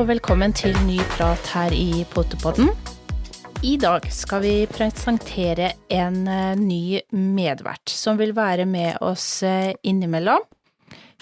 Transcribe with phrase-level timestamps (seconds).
[0.00, 2.70] Og velkommen til ny prat her i Potepodden.
[3.60, 9.74] I dag skal vi presentere en eh, ny medvert som vil være med oss eh,
[9.84, 10.46] innimellom.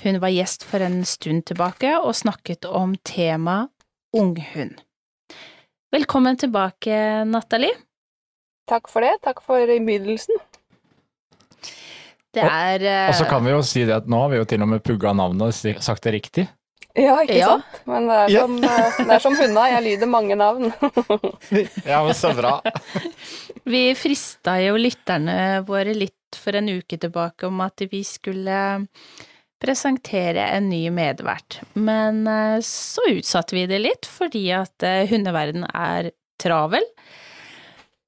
[0.04, 3.72] Hun var gjest for en stund tilbake og snakket om temaet
[4.14, 4.78] unghund.
[5.90, 7.74] Velkommen tilbake, Nathalie.
[8.70, 9.16] Takk for det.
[9.26, 10.38] Takk for innbydelsen.
[12.30, 14.46] Det er eh, Og så kan vi jo si det at nå har vi jo
[14.54, 16.46] til og med pugga navnet og sagt det riktig.
[16.98, 17.48] Ja, ikke Ja.
[17.54, 17.80] sant?
[17.86, 18.40] Men det er Ja.
[18.46, 20.72] som, eh, det er som hunda, jeg lyder mange navn.
[21.86, 22.56] Ja, men så bra.
[23.68, 28.58] Vi frista jo lytterne våre litt for en uke tilbake om at vi skulle
[29.60, 35.64] presentere en ny medvert, men eh, så utsatte vi det litt fordi at eh, hundeverden
[35.74, 36.84] er travel.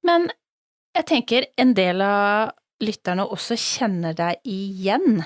[0.07, 0.29] Men
[0.95, 5.21] jeg tenker en del av lytterne også kjenner deg igjen.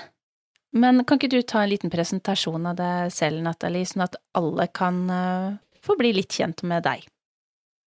[0.72, 4.66] Men kan ikke du ta en liten presentasjon av deg selv, Nathalie, sånn at alle
[4.74, 5.52] kan eh,
[5.84, 7.06] få bli litt kjent med deg?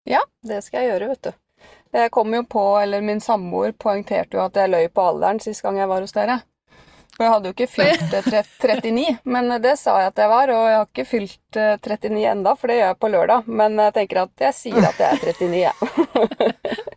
[0.09, 1.33] Ja, det skal jeg gjøre, vet du.
[1.93, 5.61] Jeg kom jo på, eller Min samboer poengterte jo at jeg løy på alderen sist
[5.65, 6.39] gang jeg var hos dere.
[7.17, 8.27] For jeg hadde jo ikke fylt eh,
[8.63, 10.53] 39, men det sa jeg at jeg var.
[10.55, 13.49] Og jeg har ikke fylt eh, 39 enda, for det gjør jeg på lørdag.
[13.61, 15.75] Men jeg tenker at jeg sier at jeg er 39, jeg.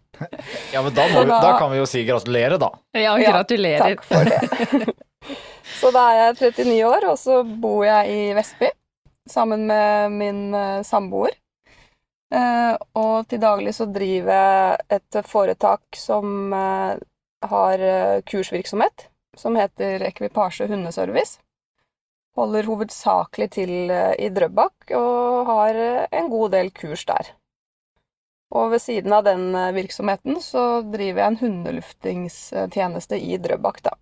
[0.72, 2.68] Ja, men da, vi, da- kan vi jo si gratulerer, da.
[2.94, 3.96] Ja, Ja, gratulerer.
[3.96, 4.92] Takk for det.
[5.80, 8.70] så da er jeg 39 år, og så bor jeg i Vestby
[9.30, 11.30] sammen med min eh, samboer.
[12.34, 16.96] Eh, og til daglig så driver jeg et foretak som eh,
[17.42, 17.84] har
[18.28, 21.40] kursvirksomhet, som heter Ekvipasje hundeservice.
[22.38, 27.32] Holder hovedsakelig til i Drøbak og har en god del kurs der.
[28.54, 33.98] Og ved siden av den virksomheten så driver jeg en hundeluftingstjeneste i Drøbak, da.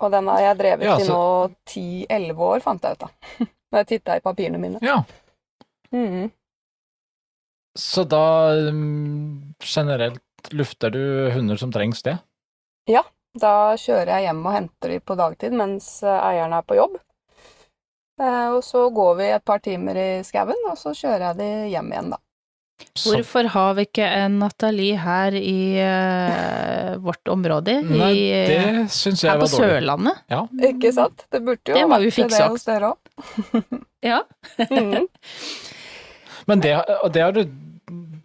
[0.00, 3.08] Og den har jeg drevet Ja, i så- nå 10-11 år, fant jeg ut da.
[3.72, 4.78] Når jeg titta i papirene mine.
[4.84, 5.02] Ja.
[5.92, 6.30] Mhm.
[7.76, 8.22] Så da
[8.72, 12.18] mm, generelt lufter du hunder som trengs det?
[12.88, 13.02] Ja.
[13.36, 16.94] Da kjører jeg hjem og henter de på dagtid mens eh, eieren er på jobb.
[18.20, 21.48] Eh, Og så går vi et par timer i skauen, og så kjører jeg de
[21.74, 22.16] hjem igjen, da.
[22.96, 27.78] Så, Hvorfor har vi ikke en Nathalie her i uh, vårt område?
[27.84, 29.48] nei, i, eh, det syns jeg her på.
[29.52, 30.22] Sørlandet?
[30.32, 30.42] Ja.
[30.70, 31.24] Ikke sant?
[31.32, 32.98] Det burde jo Det må vi vært fikse det hos dere òg.
[34.06, 34.20] Ja.
[34.60, 35.06] Mhm.
[36.46, 36.74] Men det,
[37.12, 37.42] det har du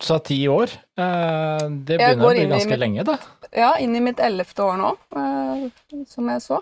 [0.01, 0.69] sa ti år.
[0.97, 3.17] Eh, Det begynner å bli ganske mitt- lenge, da.
[3.51, 6.61] Ja, inn i mitt ellevte år nå, eh, som jeg så.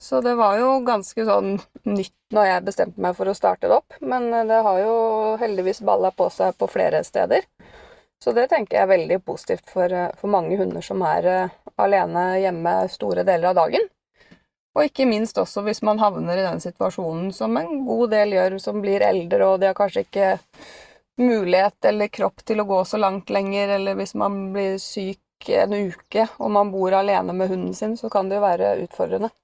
[0.00, 3.78] Så det var jo ganske sånn nytt når jeg bestemte meg for å starte det
[3.80, 4.94] opp, men eh, det har jo
[5.40, 7.46] heldigvis balla på seg på flere steder.
[8.22, 11.56] Så det tenker jeg er veldig positivt for, eh, for mange hunder som er eh,
[11.82, 13.88] alene hjemme store deler av dagen.
[14.78, 18.58] Og ikke minst også hvis man havner i den situasjonen som en god del gjør,
[18.62, 20.28] som blir eldre, og de har kanskje ikke
[21.18, 25.74] mulighet eller kropp til å gå så langt lenger, eller hvis man blir syk en
[25.74, 29.34] uke og man bor alene med hunden sin, så kan det jo være utfordrende.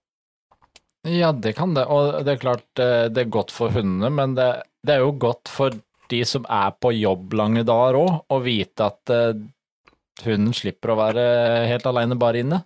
[1.04, 1.84] Ja, det kan det.
[1.92, 4.48] Og det er klart eh, det er godt for hundene, men det,
[4.84, 5.75] det er jo godt for
[6.12, 9.37] de som er på jobb lange dager òg, å vite at eh,
[10.25, 11.26] hunden slipper å være
[11.69, 12.62] helt alene bare inne.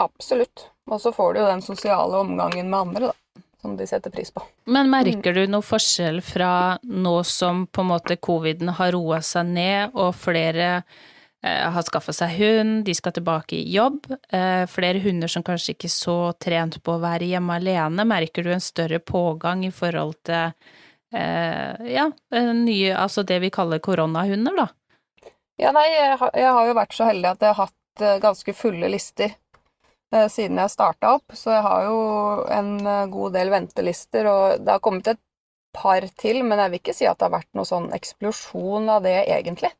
[0.00, 0.68] Absolutt.
[0.90, 4.32] Og så får du jo den sosiale omgangen med andre, da, som de setter pris
[4.34, 4.42] på.
[4.72, 9.48] Men merker du noe forskjell fra nå som på en måte coviden har roa seg
[9.52, 10.82] ned, og flere
[11.42, 15.90] har skaffa seg hund, de skal tilbake i jobb, eh, flere hunder som kanskje ikke
[15.90, 20.52] så trent på å være hjemme alene, merker du en større pågang i forhold til
[21.12, 24.68] eh, ja, eh, nye, altså det vi kaller koronahunder, da?
[25.60, 28.20] Ja, nei, jeg har, jeg har jo vært så heldig at jeg har hatt eh,
[28.22, 29.34] ganske fulle lister
[30.14, 32.00] eh, siden jeg starta opp, så jeg har jo
[32.54, 35.22] en eh, god del ventelister, og det har kommet et
[35.76, 39.04] par til, men jeg vil ikke si at det har vært noe sånn eksplosjon av
[39.06, 39.72] det, egentlig.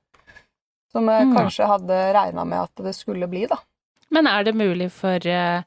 [0.93, 1.35] Som jeg Mm.
[1.37, 3.57] kanskje hadde regna med at det skulle bli, da.
[4.11, 5.63] Men er det mulig for eh,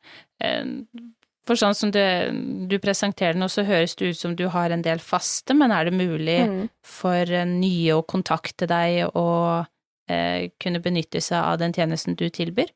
[1.45, 2.31] For sånn som det,
[2.67, 5.85] du presenterer nå, så høres det ut som du har en del faste, men er
[5.85, 6.69] det mulig Mm.
[6.83, 9.67] for eh, nye å kontakte deg og
[10.09, 12.69] eh, kunne benytte seg av den tjenesten du tilbyr?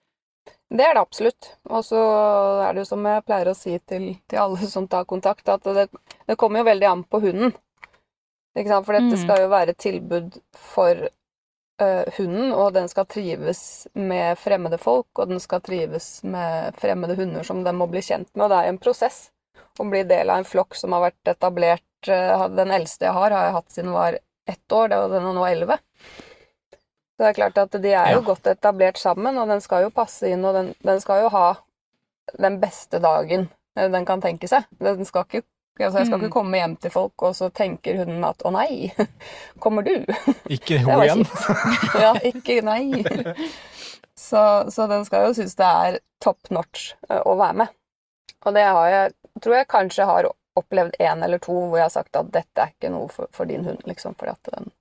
[0.69, 1.55] Det er det absolutt.
[1.69, 1.97] Og så
[2.69, 5.63] er det jo som jeg pleier å si til, til alle som tar kontakt, at
[5.63, 5.89] det,
[6.27, 7.53] det kommer jo veldig an på hunden.
[8.55, 8.85] Ikke sant?
[8.85, 9.23] For dette Mm.
[9.23, 11.09] skal jo være et tilbud for
[12.17, 17.43] hunden, og den skal trives med fremmede folk, og den skal trives med fremmede hunder
[17.47, 18.45] som den må bli kjent med.
[18.45, 19.29] Og det er en prosess
[19.79, 23.31] å bli del av en flokk som har vært etablert øh, Den eldste jeg har,
[23.31, 24.17] har jeg hatt siden jeg var
[24.49, 25.77] ett år, det- og den er nå elleve.
[27.15, 28.25] Så det er klart at de er jo Ja.
[28.31, 31.47] godt etablert sammen, og den skal jo passe inn, og den, den skal jo ha
[32.39, 34.63] den beste dagen eh, den kan tenke seg.
[34.79, 35.43] Den skal ikke
[35.85, 36.23] Altså, jeg skal Mm.
[36.25, 38.91] ikke komme hjem til folk, og så tenker hunden at 'å nei,
[39.63, 40.05] kommer du?'
[40.49, 41.25] Ikke hun igjen.
[42.03, 42.91] Ja, ikke nei.
[44.15, 44.41] Så,
[44.71, 47.67] så den skal jo synes det er top notch eh, å være med.
[48.45, 50.27] Og det har jeg, tror jeg kanskje har
[50.59, 53.45] opplevd én eller to hvor jeg har sagt at dette er ikke noe for, for
[53.47, 54.71] din hund, liksom, fordi at den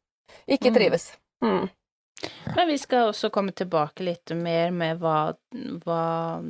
[0.49, 0.75] ikke Mm.
[0.75, 1.13] trives.
[1.45, 1.69] Mm.
[2.57, 5.35] Men vi skal også komme tilbake litt mer med hva,
[5.85, 6.03] hva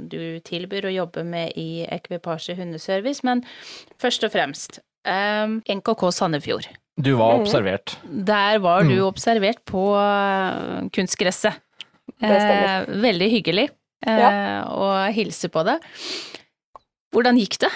[0.08, 3.42] du tilbyr å jobbe med i Ekvipasje hundeservice, men
[4.00, 6.68] først og fremst um, NKK Sandefjord.
[6.98, 7.42] Du var Mhm.
[7.44, 7.96] observert.
[8.04, 9.04] Der var du Mm.
[9.12, 11.60] observert på eh, kunstgresset.
[12.18, 12.88] Det stemmer.
[12.88, 13.68] Eh, veldig hyggelig
[14.06, 15.80] eh, å hilse på deg.
[17.14, 17.70] Hvordan gikk det?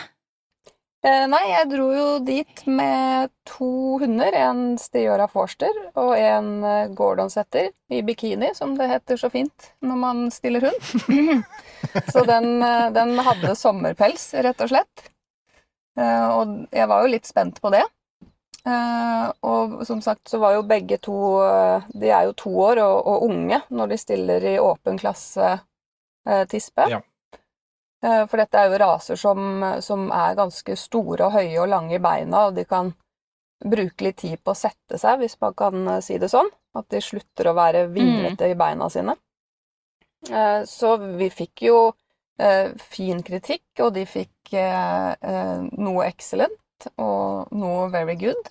[1.03, 4.35] Eh, nei, jeg dro jo dit med to hunder.
[4.39, 9.73] En Stiora Forster og en eh, Gordon Setter i bikini, som det heter så fint
[9.83, 11.43] når man stiller hund.
[12.15, 15.09] så den, eh, den hadde sommerpels, rett og slett.
[15.93, 17.83] Og jeg var jo litt spent på det.
[18.65, 21.19] Og som sagt så var jo begge to
[21.93, 25.51] De er jo to år og, og unge når de stiller i åpen klasse
[26.49, 26.87] tispe.
[26.89, 27.03] Ja.
[28.03, 31.97] Eh, For dette er jo raser som, som er ganske store og høye og lange
[31.97, 32.93] i beina, og de kan
[33.63, 36.51] bruke litt tid på å sette seg, hvis man kan eh, si det sånn.
[36.75, 39.15] At de slutter å være vinglete i beina sine.
[40.31, 41.83] Eh, Så vi fikk jo
[42.81, 48.49] fin kritikk, og de fikk noe excellent og noe very good.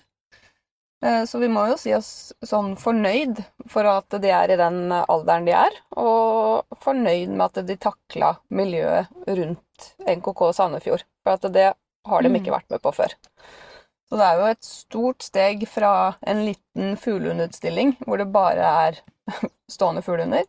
[1.04, 3.40] Eh, Så vi må jo si oss sånn fornøyd
[3.70, 8.36] for at de er i den alderen de er, og fornøyd med at de takla
[8.54, 11.04] miljøet rundt NKK Sandefjord.
[11.24, 11.72] For at det
[12.08, 12.36] har de Mm.
[12.42, 13.14] ikke vært med på før.
[14.10, 18.98] Så det er jo et stort steg fra en liten fuglehundutstilling hvor det bare er
[19.70, 20.44] stående fuglehunder,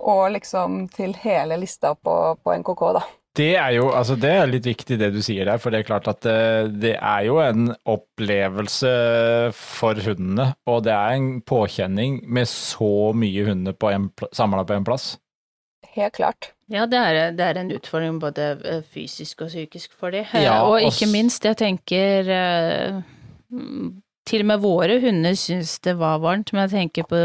[0.00, 3.02] og liksom til hele lista på, på NKK, da.
[3.36, 5.88] Det er jo altså det er litt viktig det du sier der, for det er
[5.90, 6.36] klart at det,
[6.80, 8.92] det er jo en opplevelse
[9.52, 10.54] for hundene.
[10.70, 13.76] Og det er en påkjenning med så mye hunder
[14.32, 15.16] samla på en plass.
[15.96, 16.50] Helt klart.
[16.72, 20.24] Ja, det er, det er en utfordring både eh, fysisk og psykisk for de.
[20.26, 22.98] Eh, Ja, og og ikke minst, jeg tenker eh,
[24.26, 27.20] Til og med våre hunder syns det var varmt, men jeg tenker på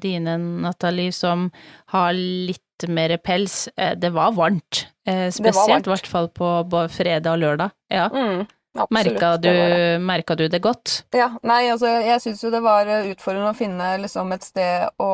[0.00, 1.48] dine, Nathalie, som
[1.90, 3.64] har litt mer pels.
[3.76, 4.86] Eh, Det var varmt.
[5.06, 6.50] Eh, Spesielt i hvert fall på
[6.92, 7.74] fredag og lørdag.
[7.92, 8.06] Ja.
[8.08, 8.46] Mm,
[8.78, 8.94] absolutt.
[8.96, 11.02] Merka du, det merka du det godt?
[11.14, 14.88] Ja, nei, altså jeg syns jo det var eh, utfordrende å finne liksom et sted
[14.96, 15.10] å,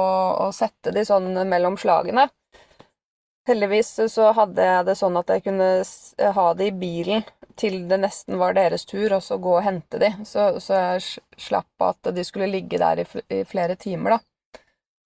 [0.46, 2.28] å sette de sånn mellom slagene.
[3.48, 5.68] Heldigvis så hadde jeg det sånn at jeg kunne
[6.36, 7.24] ha det i bilen
[7.58, 10.12] til det nesten var deres tur, og så gå og hente de.
[10.28, 14.20] Så, så jeg slapp at de skulle ligge der i, i flere timer, da.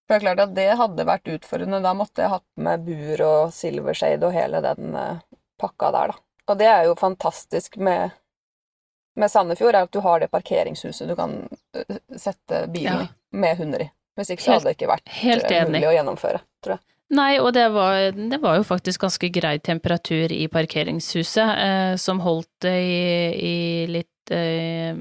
[0.05, 1.79] For det er klart at det hadde vært utfordrende.
[1.81, 5.23] Da måtte jeg hatt med bur og silvershade og hele den eh,
[5.61, 6.21] pakka der, da.
[6.53, 8.13] Og det er jo fantastisk med
[9.15, 13.07] med Sandefjord er at du har det parkeringshuset du kan øh, sette bilen Ja.
[13.31, 13.87] med hunder i.
[14.19, 16.83] Hvis ikke så hadde det ikke vært Helt øh, mulig å gjennomføre, tror jeg.
[17.15, 22.19] Nei, og det var, det var jo faktisk ganske grei temperatur i parkeringshuset, eh, som
[22.25, 22.99] holdt det i,
[23.39, 23.55] i
[23.93, 24.91] litt eh,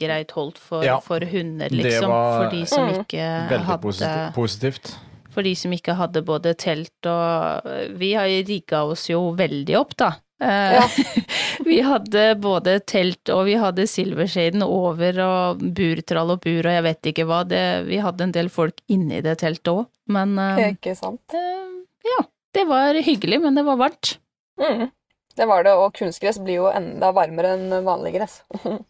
[0.00, 2.08] greit holdt for, Ja, for hunder, det liksom.
[2.10, 3.04] var for de som Mm.
[3.04, 4.34] ikke Veldig hadde positivt.
[4.34, 4.90] positivt.
[5.30, 9.96] For de som ikke hadde både telt og Vi har rigga oss jo veldig opp,
[9.96, 10.12] da.
[10.40, 10.86] Eh, Ja.
[11.68, 16.82] vi hadde både telt og vi hadde silvershaden over og burtrall og bur og jeg
[16.82, 17.42] vet ikke hva.
[17.46, 21.20] Det, vi hadde en del folk inni det teltet òg, men eh, Ikke sant?
[21.36, 21.68] Eh,
[22.08, 22.24] ja,
[22.56, 24.16] det var hyggelig, men det var varmt.
[24.58, 24.88] Mm.
[25.36, 28.40] Det var det, og kunstgress blir jo enda varmere enn vanlig gress.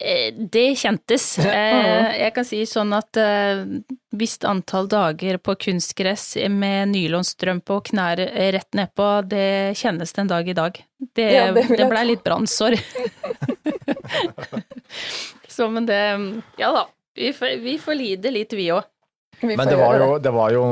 [0.00, 1.38] Eh, Det kjentes.
[1.46, 3.62] Eh, Jeg kan si sånn at eh,
[4.16, 8.20] visst antall dager på kunstgress med nylonstrømpe og knær
[8.56, 10.80] rett nedpå, det kjennes den dag i dag.
[11.16, 12.76] Det, Ja, det det blei litt brannsår.
[15.48, 16.00] Så, men det
[16.60, 16.86] Ja da.
[17.16, 18.84] Vi får, vi får lide litt, vi òg.
[19.40, 20.64] Men det var, jo, det var jo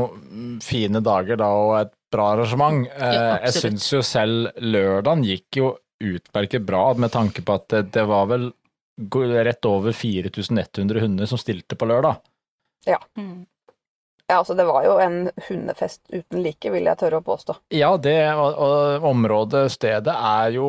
[0.65, 2.85] fine dager da, og et bra arrangement.
[3.01, 5.71] Ja, jeg syns jo selv lørdagen gikk jo
[6.05, 8.51] utmerket bra, med tanke på at det, det var vel
[8.99, 12.17] rett over 4100 hunder som stilte på lørdag.
[13.19, 13.47] Mm.
[14.29, 17.57] Ja, altså det var jo en hundefest uten like, vil jeg tørre å påstå.
[17.77, 20.69] Ja, det og, og området, stedet, er jo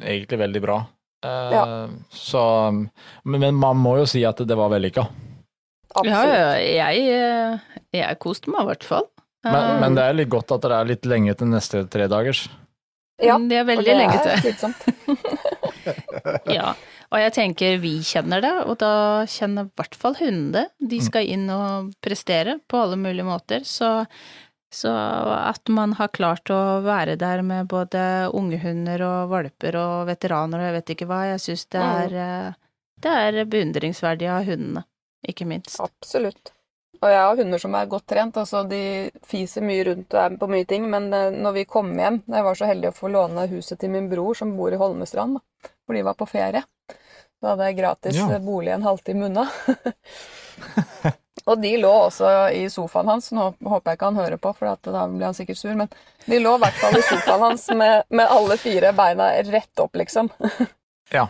[0.00, 0.78] egentlig veldig bra.
[1.24, 1.64] Eh, Ja.
[2.10, 5.04] Så men, men man må jo si at det var vellykka.
[5.90, 6.14] Absolutt.
[6.14, 9.08] Ja, ja, jeg, eh, jeg koste meg i hvert fall.
[9.44, 12.46] Men, Eh, men det er litt godt at det er litt lenge til neste tredagers.
[13.20, 14.52] Ja, det er Og veldig det lenge er til.
[14.52, 14.80] slitsomt.
[16.58, 16.74] Ja,
[17.10, 18.92] og jeg tenker vi kjenner det, og da
[19.30, 20.68] kjenner i hvert fall hundene.
[20.78, 24.06] De skal inn og prestere på alle mulige måter, så
[24.70, 24.86] Så
[25.34, 30.60] at man har klart å være der med både unge hunder og valper og veteraner
[30.60, 32.52] og jeg vet ikke hva, jeg syns det er eh,
[33.02, 34.84] Det er beundringsverdig av hundene,
[35.26, 35.80] ikke minst.
[35.82, 36.52] Absolutt.
[37.00, 38.36] Og jeg har hunder som er godt trent.
[38.36, 38.80] altså De
[39.26, 40.84] fiser mye rundt og er på mye ting.
[40.92, 43.92] Men eh, når vi kom hjem Jeg var så heldig å få låne huset til
[43.94, 45.40] min bror som bor i Holmestrand,
[45.86, 46.62] hvor de var på ferie.
[47.40, 48.38] Da hadde jeg gratis Ja.
[48.44, 49.46] bolig en halvtime unna.
[51.48, 53.30] og de lå også i sofaen hans.
[53.32, 55.72] Nå håper jeg ikke han hører på, for at da blir han sikkert sur.
[55.78, 55.88] Men
[56.26, 59.96] de lå i hvert fall i sofaen hans med, med alle fire beina rett opp,
[59.96, 60.28] liksom.
[61.16, 61.24] Ja.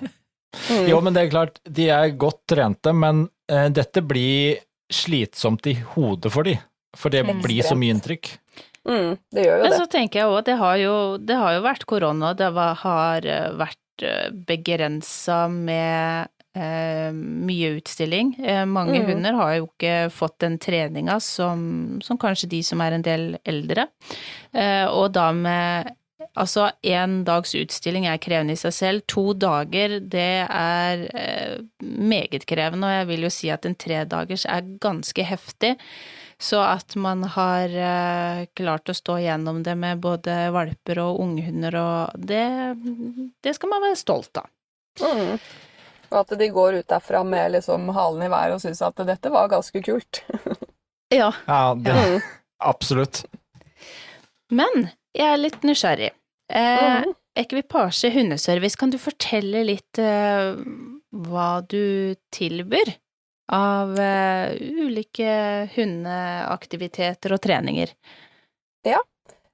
[0.67, 0.89] Mm.
[0.91, 4.59] Jo, men det er klart, de er godt trente, men eh, dette blir
[4.91, 6.57] slitsomt i hodet for de.
[6.97, 8.33] For det blir så mye inntrykk.
[8.89, 9.79] Mm, det gjør jo Men det.
[9.79, 13.51] så tenker jeg òg, det, har jo- det har jo vært korona, det har eh,
[13.61, 13.77] vært
[14.49, 18.33] begrensa med eh, mye utstilling.
[18.43, 19.07] Eh, mange Mm.
[19.07, 23.39] hunder har jo ikke fått den treninga som, som kanskje de som er en del
[23.47, 23.87] eldre.
[24.53, 25.93] Eh, og da med
[26.37, 29.03] Altså, én dags utstilling er krevende i seg selv.
[29.09, 34.45] To dager, det er eh, meget krevende, og jeg vil jo si at en tredagers
[34.47, 35.75] er ganske heftig.
[36.41, 41.77] Så at man har eh, klart å stå gjennom det med både valper og unghunder
[41.77, 42.45] og det,
[43.45, 44.49] det skal man være stolt av.
[45.01, 45.35] Mm.
[46.11, 49.31] Og at de går ut derfra med liksom halen i været og syns at dette
[49.33, 50.23] var ganske kult.
[51.11, 51.33] Ja.
[51.49, 52.21] Ja, det, Mm.
[52.63, 53.25] absolutt.
[54.55, 54.85] Men
[55.17, 56.11] jeg er litt nysgjerrig.
[56.51, 57.15] Eh, Mm.
[57.39, 60.57] Ekvipasje hundeservice, kan du fortelle litt eh,
[61.15, 62.91] hva du tilbyr
[63.55, 67.93] av eh, ulike hundeaktiviteter og treninger?
[68.87, 68.99] Ja.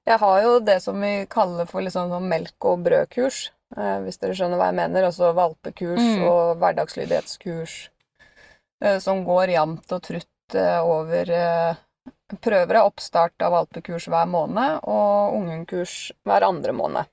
[0.07, 4.33] Jeg har jo det som vi kaller for liksom melk- og brødkurs, eh, hvis dere
[4.33, 5.03] skjønner hva jeg mener.
[5.09, 6.23] Altså valpekurs Mm.
[6.23, 7.89] og hverdagslydighetskurs
[8.81, 11.29] eh, som går jevnt og trutt eh, over
[12.27, 17.07] Prøver jeg oppstart av valpekurs hver måned og ungenkurs hver andre måned.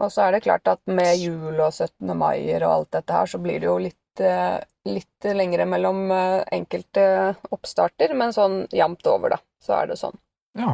[0.00, 2.08] Og så er det klart at med jul og 17.
[2.16, 4.56] maier og alt dette her, så blir det jo litt, eh,
[4.88, 7.04] litt lengre mellom eh, enkelte
[7.52, 10.16] oppstarter, men sånn jevnt over, da, så er det sånn.
[10.56, 10.72] Ja.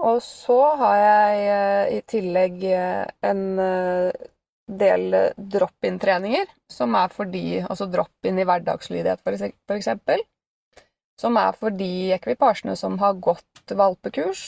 [0.00, 3.44] Og så har jeg eh, i tillegg en
[4.80, 5.06] del
[5.36, 9.20] drop-in-treninger, som er for de Altså drop-in i hverdagslydighet,
[9.76, 10.24] eksempel.
[11.20, 14.42] Som er for de ekvipasjene som har gått valpekurs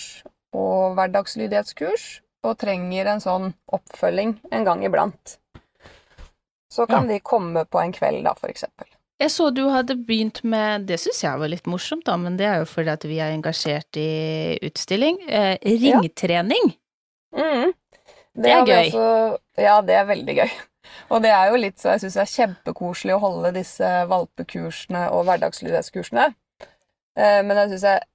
[0.56, 5.36] og hverdagslydighetskurs, og trenger en sånn oppfølging en gang iblant.
[6.72, 8.88] Så kan de komme på en kveld, da, for eksempel.
[9.22, 12.48] Jeg så du hadde begynt med, det syns jeg var litt morsomt, da, men det
[12.48, 14.08] er jo fordi at vi er engasjert i
[14.66, 16.72] utstilling, eh, ringtrening.
[17.36, 17.70] Mm.
[18.34, 18.88] Det er gøy.
[18.88, 19.06] Også,
[19.60, 20.54] ja, det er veldig gøy.
[21.12, 25.04] Og det er jo litt så jeg syns det er kjempekoselig å holde disse valpekursene
[25.14, 26.32] og hverdagslydighetskursene.
[27.18, 28.08] Eh, Men jeg syns det er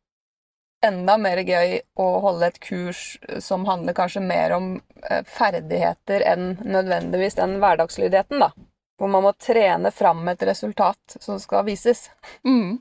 [0.87, 4.71] enda mer gøy å holde et kurs som handler kanskje mer om
[5.09, 8.51] eh, ferdigheter enn nødvendigvis den hverdagslydigheten, da.
[8.97, 12.07] Hvor man må trene fram et resultat som skal vises.
[12.45, 12.79] Mm.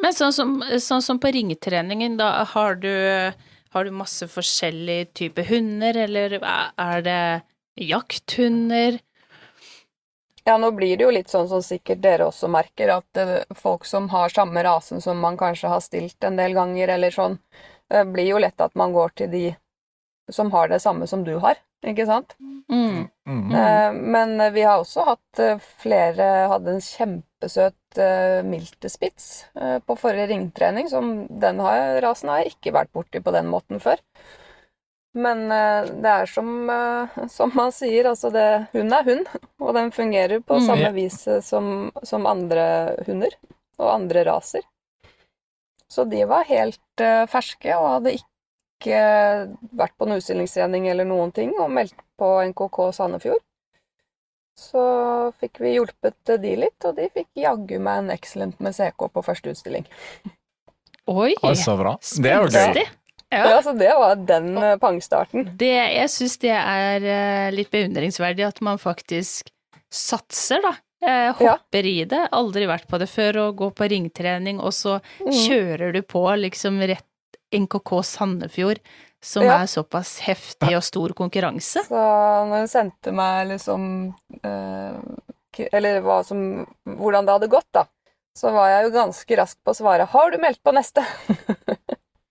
[0.00, 2.92] Men sånn som, sånn som på ringetreningen, da har du,
[3.74, 7.20] har du masse forskjellige typer hunder, eller er det
[7.84, 8.96] jakthunder?
[10.48, 13.84] Ja, nå blir det jo litt sånn som sikkert dere også merker, at eh, folk
[13.84, 17.36] som har samme rasen som man kanskje har stilt en del ganger, eller sånn,
[17.92, 19.42] eh, blir jo lett at man går til de
[20.32, 22.32] som har det samme som du har, ikke sant?
[22.40, 23.10] Mm.
[23.28, 23.92] Mm -hmm.
[23.92, 29.46] Men vi har også hatt flere Hadde en kjempesøt miltespits
[29.86, 31.60] på forrige ringtrening, som den
[32.00, 33.96] rasen har jeg ikke vært borti på den måten før.
[35.16, 39.28] Men eh, det er som, eh, som man sier, altså det, hund er hund,
[39.64, 40.66] og den fungerer på Mm.
[40.66, 40.94] samme Ja.
[40.96, 43.34] vis eh, som, som andre hunder
[43.78, 44.62] og andre raser.
[45.88, 47.00] Så de var helt
[47.32, 48.98] ferske og hadde ikke
[49.72, 53.40] vært på noen utstillingstrening eller noen ting, og meldt på NKK Sandefjord.
[54.58, 54.82] Så
[55.40, 59.22] fikk vi hjulpet de litt, og de fikk jaggu meg en excellent med CK på
[59.24, 59.86] første utstilling.
[61.08, 61.94] Oi, Oi, så bra.
[62.02, 62.84] Det er jo gøy.
[63.30, 63.44] Ja.
[63.50, 65.50] Ja, så det var den eh, pangstarten.
[65.60, 69.50] Det, jeg syns det er eh, litt beundringsverdig at man faktisk
[69.92, 70.72] satser, da.
[71.04, 72.24] Eh, hopper i det.
[72.34, 75.30] Aldri vært på det før, og går på ringtrening, og så Mm.
[75.44, 77.04] kjører du på liksom rett
[77.52, 78.80] NKK Sandefjord,
[79.22, 79.58] som Ja.
[79.62, 81.84] er såpass heftig og stor konkurranse.
[81.86, 81.94] Så
[82.48, 87.84] når hun sendte meg liksom eh, Eller som, hvordan det hadde gått, da,
[88.36, 91.04] så var jeg jo ganske rask på å svare 'Har du meldt på neste?'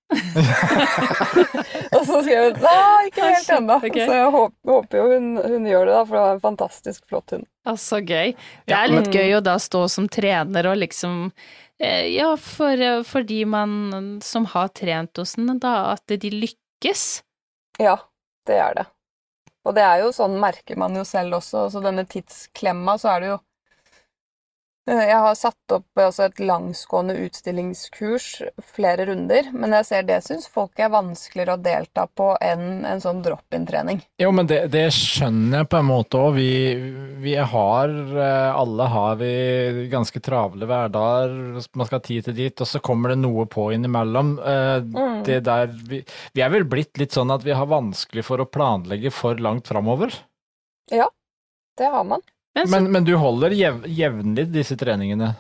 [1.96, 3.78] og så skrev hun 'Nei, ikke helt ennå'.
[3.82, 4.06] Okay.
[4.08, 7.08] Så jeg håper, håper jo hun, hun gjør det, da, for det var en fantastisk
[7.10, 7.48] flott hund.
[7.68, 8.36] Altså gøy.
[8.68, 11.32] Det er litt gøy å da stå som trener og liksom
[11.80, 17.24] Eh, Ja, for, for de man som har trent hos den, da, at de lykkes.
[17.80, 17.98] Ja,
[18.48, 18.86] det er det.
[19.68, 21.68] Og det er jo sånn merker man jo selv også.
[21.70, 23.38] Så denne tidsklemma, så er det jo
[24.88, 28.28] Jeg har satt opp altså et langsgående utstillingskurs
[28.64, 33.04] flere runder, men jeg ser det syns folk er vanskeligere å delta på enn en
[33.04, 34.00] sånn drop-in-trening.
[34.24, 36.38] Jo, men det, det skjønner jeg på en måte òg.
[36.38, 36.52] Vi,
[37.20, 39.32] vi har eh, Alle har vi
[39.92, 41.36] ganske travle hverdager.
[41.76, 44.38] Man skal ha tid til dit, og så kommer det noe på innimellom.
[44.40, 45.24] Eh, Mm.
[45.24, 46.02] Det der vi,
[46.34, 49.70] vi er vel blitt litt sånn at vi har vanskelig for å planlegge for langt
[49.70, 50.14] framover.
[51.78, 52.24] Det har man.
[52.58, 55.36] Men, så, Men, men du holder jev, jevnlig disse treningene?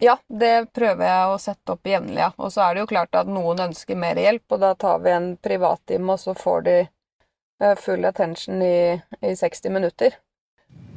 [0.00, 2.30] Ja, det prøver jeg å sette opp jevnlig, ja.
[2.36, 5.12] Og så er det jo klart at noen ønsker mer hjelp, og da tar vi
[5.12, 10.18] en privattime, og så får de eh, full attention i, i 60 minutter.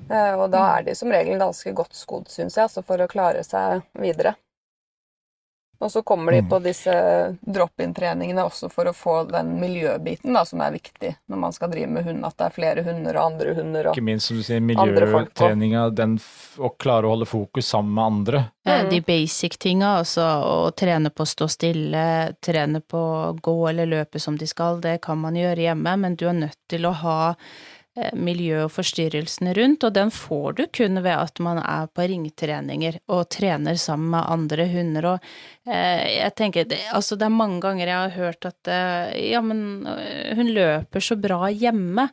[0.10, 3.08] Eh, Og da er de som regel ganske godt skodd, syns jeg, altså for å
[3.12, 4.36] klare seg videre.
[5.80, 6.50] Og så kommer de Mm.
[6.50, 6.94] på disse
[7.40, 11.88] drop-in-treningene også for å få den miljøbiten da, som er viktig når man skal drive
[11.88, 13.88] med hund, at det er flere hunder og andre hunder.
[13.88, 13.96] Og...
[13.96, 16.18] Ikke minst som du sier, miljøtreninga, den
[16.60, 18.44] å klare å holde fokus sammen med andre.
[18.70, 18.90] Mm.
[18.90, 23.90] de basic tinga, altså å trene på å stå stille, trene på å gå eller
[23.90, 26.94] løpe som de skal, det kan man gjøre hjemme, men du er nødt til å
[27.02, 27.20] ha
[28.00, 32.08] eh, miljø og forstyrrelsene rundt, og den får du kun ved at man er på
[32.10, 35.12] ringtreninger og trener sammen med andre hunder.
[35.14, 35.30] Og
[35.70, 39.88] eh, jeg tenker, altså det er mange ganger jeg har hørt at eh, ja, men
[40.40, 42.10] hun løper så bra hjemme.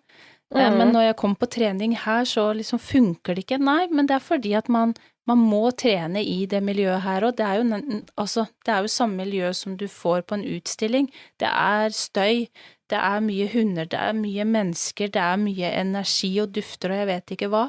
[0.55, 0.79] Mhm.
[0.79, 3.59] Men når jeg kom på trening her, så liksom funker det ikke.
[3.59, 4.95] Nei, men det er fordi at man,
[5.27, 7.35] man må trene i det miljøet her òg.
[7.39, 11.11] Det er jo altså, det er jo samme miljø som du får på en utstilling.
[11.43, 12.47] Det er støy,
[12.91, 17.01] det er mye hunder, det er mye mennesker, det er mye energi og dufter og
[17.01, 17.65] jeg vet ikke hva.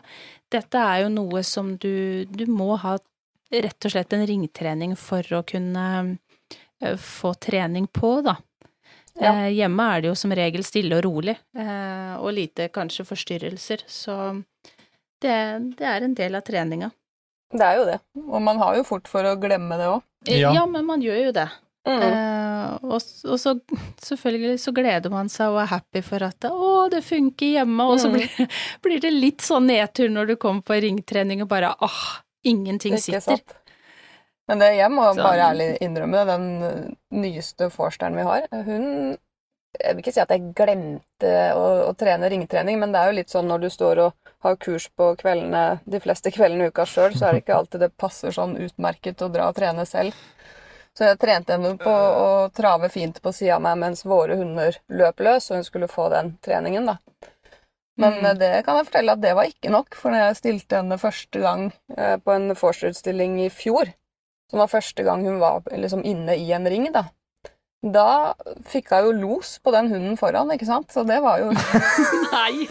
[0.54, 2.98] Dette er jo noe som du, du må ha
[3.54, 5.88] rett og slett en ringtrening for å kunne
[6.84, 8.38] eh, få trening på, da.
[9.18, 9.34] Ja.
[9.34, 13.86] Eh, hjemme er det jo som regel stille og rolig, eh, og lite kanskje forstyrrelser,
[13.90, 14.18] så
[15.24, 15.38] det,
[15.80, 16.92] det er en del av treninga.
[17.54, 18.02] Det er jo det.
[18.28, 20.04] Og man har jo fort for å glemme det òg.
[20.28, 20.52] Ja.
[20.52, 21.48] Ja, men man gjør jo det.
[21.88, 23.54] Eh, og, og så
[24.04, 28.00] selvfølgelig så gleder man seg og er happy for at å, det funker hjemme, og
[28.02, 28.18] så Mm.
[28.18, 28.50] blir,
[28.86, 32.02] blir det litt sånn nedtur når du kommer på ringtrening og bare åh,
[32.48, 33.22] ingenting sitter.
[33.22, 33.56] sant?
[34.48, 39.18] Men det, jeg må Så- bare ærlig innrømme det, den nyeste forsteren vi har, hun
[39.78, 43.18] Jeg vil ikke si at jeg glemte å, å trene ringtrening, men det er jo
[43.20, 46.86] litt sånn når du står og har kurs på kveldene, de fleste kveldene i uka
[46.88, 50.16] sjøl, så er det ikke alltid det passer sånn utmerket å dra og trene selv.
[50.98, 54.80] Så jeg trente henne på å trave fint på sida av meg mens våre hunder
[54.90, 56.98] løp løs, og hun skulle få den treningen, da.
[57.98, 58.26] Men Mm.
[58.26, 60.98] eh, det kan jeg fortelle at det var ikke nok, for når jeg stilte henne
[61.02, 63.94] første gang eh, på en Forster-utstilling i fjor,
[64.50, 67.06] som var første gang hun var liksom inne i en ring, da,
[67.84, 68.34] da
[68.70, 70.90] fikk hun jo los på den hunden foran, ikke sant?
[70.94, 71.52] Så det var jo
[72.34, 72.68] Nei!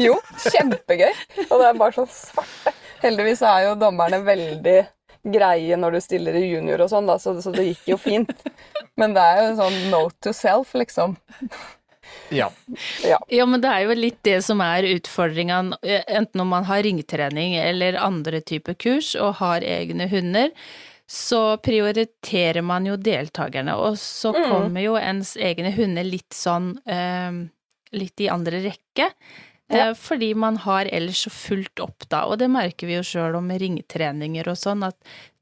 [0.00, 1.12] jo kjempegøy.
[1.50, 2.72] Og det er bare sånn svarte.
[3.02, 4.78] Heldigvis er jo dommerne veldig
[5.24, 8.32] greie når du stiller i junior og sånn, da, så, så det gikk jo fint.
[8.98, 11.16] Men det er jo sånn note to self, liksom.
[12.34, 12.48] Ja.
[13.06, 13.18] Ja.
[13.30, 15.60] Ja, men det er jo litt det som er utfordringa,
[16.10, 20.50] enten om man har ringtrening eller andre typer kurs og har egne hunder,
[21.08, 24.44] så prioriterer man jo deltakerne, og så Mm.
[24.50, 27.32] kommer jo ens egne hunder litt sånn eh,
[27.92, 29.10] litt i andre rekke.
[29.72, 29.88] Ja.
[29.88, 33.38] Eh, fordi man har ellers så fullt opp, da, og det merker vi jo sjøl
[33.38, 34.96] om ringtreninger og sånn, at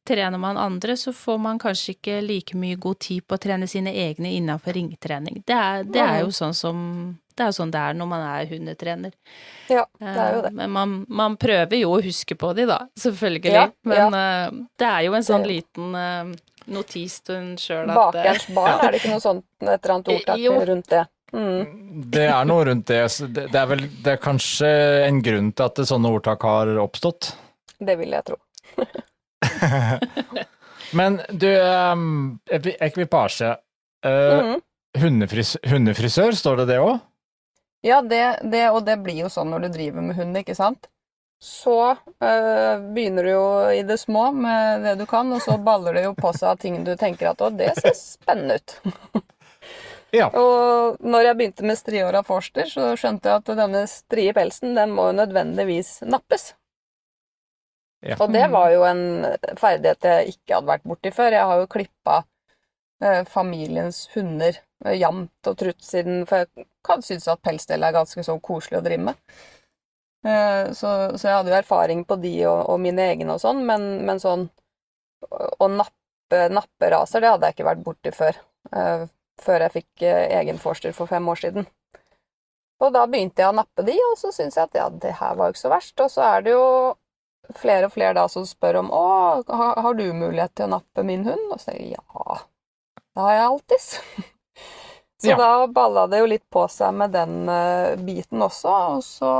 [0.06, 3.68] trener man andre, så får man kanskje ikke like mye god tid på å trene
[3.68, 5.42] sine egne innafor ringtrening.
[5.46, 6.78] Det er, det er jo sånn som
[7.40, 9.12] det er sånn det er når man er hundetrener.
[9.70, 10.50] Ja, det er jo det.
[10.50, 13.52] Eh, Men man, man prøver jo å huske på de, da, selvfølgelig.
[13.54, 15.94] Ja, Men eh, det er jo en sånn liten
[16.70, 20.12] notis til en sjøl at Bakerens barn, er det ikke noe sånt, et eller annet
[20.14, 21.06] ordtak rundt det?
[21.32, 22.06] Mm.
[22.10, 23.02] Det er noe rundt det.
[23.34, 24.70] Det, er vel det er kanskje
[25.06, 27.32] en grunn til at sånne ordtak har oppstått.
[27.80, 28.38] Det vil jeg tro.
[30.98, 33.54] Men du, um, ekvipasje.
[34.06, 34.60] Uh, Mhm.
[34.98, 36.96] hundefris, hundefrisør, står det det òg?
[37.86, 40.88] Ja, det, det, og det blir jo sånn når du driver med hund, ikke sant?
[41.40, 45.96] Så øh, begynner du jo i det små med det du kan, og så baller
[45.96, 48.74] det jo på seg av ting du tenker at å, det ser spennende ut.
[50.16, 50.28] Ja.
[50.34, 54.94] Og når jeg begynte med striåra forster, så skjønte jeg at denne strie pelsen, den
[54.96, 56.54] må jo nødvendigvis nappes.
[58.02, 58.16] Ja.
[58.16, 59.02] Og det var jo en
[59.60, 61.36] ferdighet jeg ikke hadde vært borti før.
[61.36, 62.16] Jeg har jo klippa
[63.04, 67.92] eh, familiens hunder eh, jevnt og trutt siden For jeg kan synes at pelsdel er
[67.98, 69.20] ganske så koselig å drive med.
[70.24, 73.62] Eh, så, så jeg hadde jo erfaring på de og, og mine egne og sånn,
[73.68, 74.48] men, men sånn
[75.60, 78.40] å nappe raser, det hadde jeg ikke vært borti før.
[78.72, 79.04] eh,
[79.42, 81.68] før jeg fikk eh, egen vorster for fem år siden.
[82.80, 85.36] Og da begynte jeg å nappe de, og så syntes jeg at ja, det her
[85.36, 86.00] var jo ikke så verst.
[86.00, 86.66] Og så er det jo
[87.60, 89.04] flere og flere da som spør om å,
[89.44, 91.50] har, du mulighet til å nappe min hund?
[91.50, 92.38] Og så sier jeg ja,
[93.10, 93.88] det har jeg alltids.
[95.20, 95.36] Så Ja.
[95.36, 98.70] da balla det jo litt på seg med den eh, biten også.
[98.96, 99.32] Og så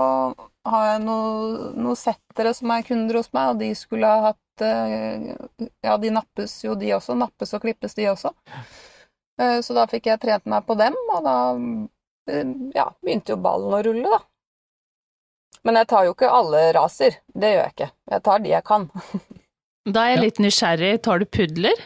[0.69, 4.65] har jeg noen noe settere som er kunder hos meg, og de skulle ha hatt
[4.67, 5.31] eh,
[5.81, 7.17] Ja, de nappes jo, de også.
[7.17, 8.35] Nappes og klippes, de også.
[9.41, 11.37] Eh, Så da fikk jeg trent meg på dem, og da
[12.33, 14.21] eh, ja, begynte jo ballen å rulle, da.
[15.65, 17.13] Men jeg tar jo ikke alle raser.
[17.37, 17.91] Det gjør jeg ikke.
[18.15, 18.83] Jeg tar de jeg kan.
[19.91, 20.95] Da er jeg litt nysgjerrig.
[21.03, 21.79] Tar du pudler?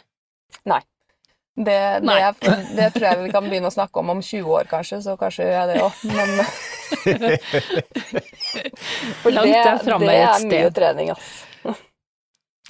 [1.54, 2.16] Det, det, Nei.
[2.26, 2.32] er,
[2.78, 5.44] det tror jeg vi kan begynne å snakke om om 20 år, kanskje, så kanskje
[5.46, 5.92] gjør jeg det òg.
[6.10, 6.28] Men
[9.22, 11.28] For det, det er mye trening, ass.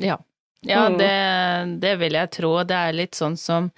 [0.04, 0.18] Ja.
[0.64, 0.96] Ja, Mm.
[0.98, 2.62] det, det vil jeg tro.
[2.64, 3.70] Det er litt sånn som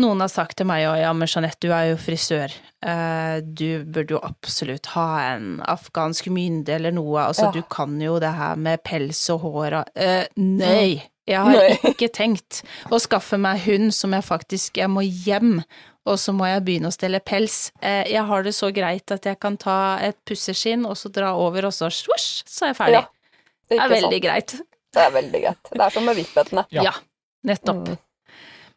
[0.00, 2.52] noen har sagt til meg òg, ja, men Jeanette, du er jo frisør.
[2.82, 7.20] Eh, Du burde jo absolutt ha en afghansk mynde eller noe.
[7.28, 7.52] Altså, Ja.
[7.52, 11.02] du kan jo det her med pels og hår og eh, Nei!
[11.30, 11.76] Jeg har Nei.
[11.92, 15.62] ikke tenkt å skaffe meg hund som jeg faktisk Jeg må hjem,
[16.08, 17.70] og så må jeg begynne å stelle pels.
[17.82, 21.34] Eh, Jeg har det så greit at jeg kan ta et pusseskinn og så dra
[21.36, 22.92] over, og så svosj, så er jeg ferdig.
[22.94, 23.06] Ja,
[23.68, 24.22] det er Ikke veldig sant?
[24.24, 24.60] greit.
[24.92, 25.70] Det er veldig greit.
[25.70, 26.64] Det er som med vippetene.
[26.74, 26.82] Ja.
[26.82, 26.92] Ja,
[27.46, 27.86] nettopp.
[27.86, 27.98] Mm.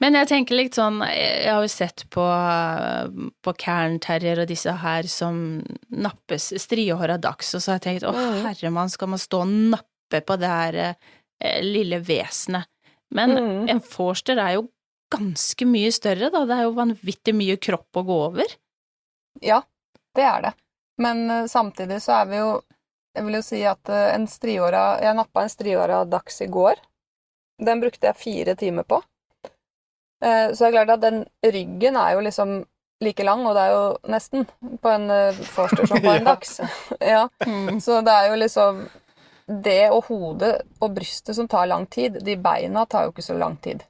[0.04, 2.24] Men jeg tenker litt sånn, jeg har jo sett på,
[3.40, 5.38] på Cairn Terrier og disse her som
[5.88, 8.42] nappes striehåra dags, og så har jeg tenkt å Mm.
[8.50, 12.68] herremann, skal man stå og nappe på det her eh, lille vesenet.
[13.16, 13.70] Men Mm.
[13.70, 14.68] en forster er jo
[15.14, 18.56] ganske mye større, da, det er jo vanvittig mye kropp å gå over.
[19.42, 19.62] Ja,
[20.16, 20.54] det er det.
[20.98, 22.62] Men uh, samtidig så er vi jo
[23.16, 26.76] Jeg vil jo si at uh, en striåra Jeg nappa en striåra dags i går.
[27.62, 29.04] Den brukte jeg fire timer på.
[30.24, 32.62] Eh, Så det er klart at den ryggen er jo liksom
[33.04, 34.46] like lang, og det er jo nesten
[34.80, 36.60] på en eh, forster som på en dags.
[37.14, 37.26] Ja,
[37.86, 38.84] så det er jo liksom
[39.64, 42.22] det og hodet og brystet som tar lang tid.
[42.24, 43.84] De beina tar jo ikke så lang tid.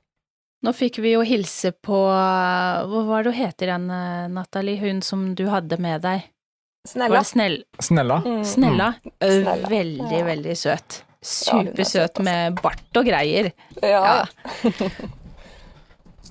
[0.63, 4.30] Nå fikk vi jo hilse på Hva var det hun heter igjen, Nathalie?
[4.34, 6.24] Natalie, hun som du hadde med deg?
[6.88, 7.22] Snella.
[7.24, 8.17] Snell, Snella.
[8.26, 8.43] Mm.
[8.48, 8.88] Snella?
[9.19, 9.69] Eh, Snella.
[9.72, 10.26] Veldig, Ja.
[10.26, 12.24] veldig søt, Supersøt altså.
[12.28, 13.52] med bart og greier.
[13.84, 14.24] Ja.
[14.24, 14.72] Ja.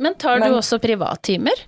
[0.03, 1.65] Men tar du Men- også privattimer?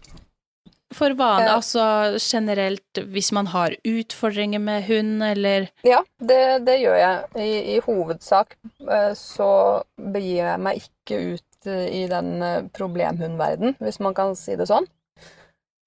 [0.94, 1.54] For vane, ja.
[1.56, 1.84] altså
[2.22, 6.36] generelt hvis man har utfordringer med hund, eller Ja, det,
[6.68, 7.24] det gjør jeg.
[7.42, 8.54] I, I hovedsak
[8.86, 9.48] eh, så
[9.98, 14.68] begir jeg meg ikke ut eh, i den eh, problemhundverden, hvis man kan si det
[14.70, 14.86] sånn.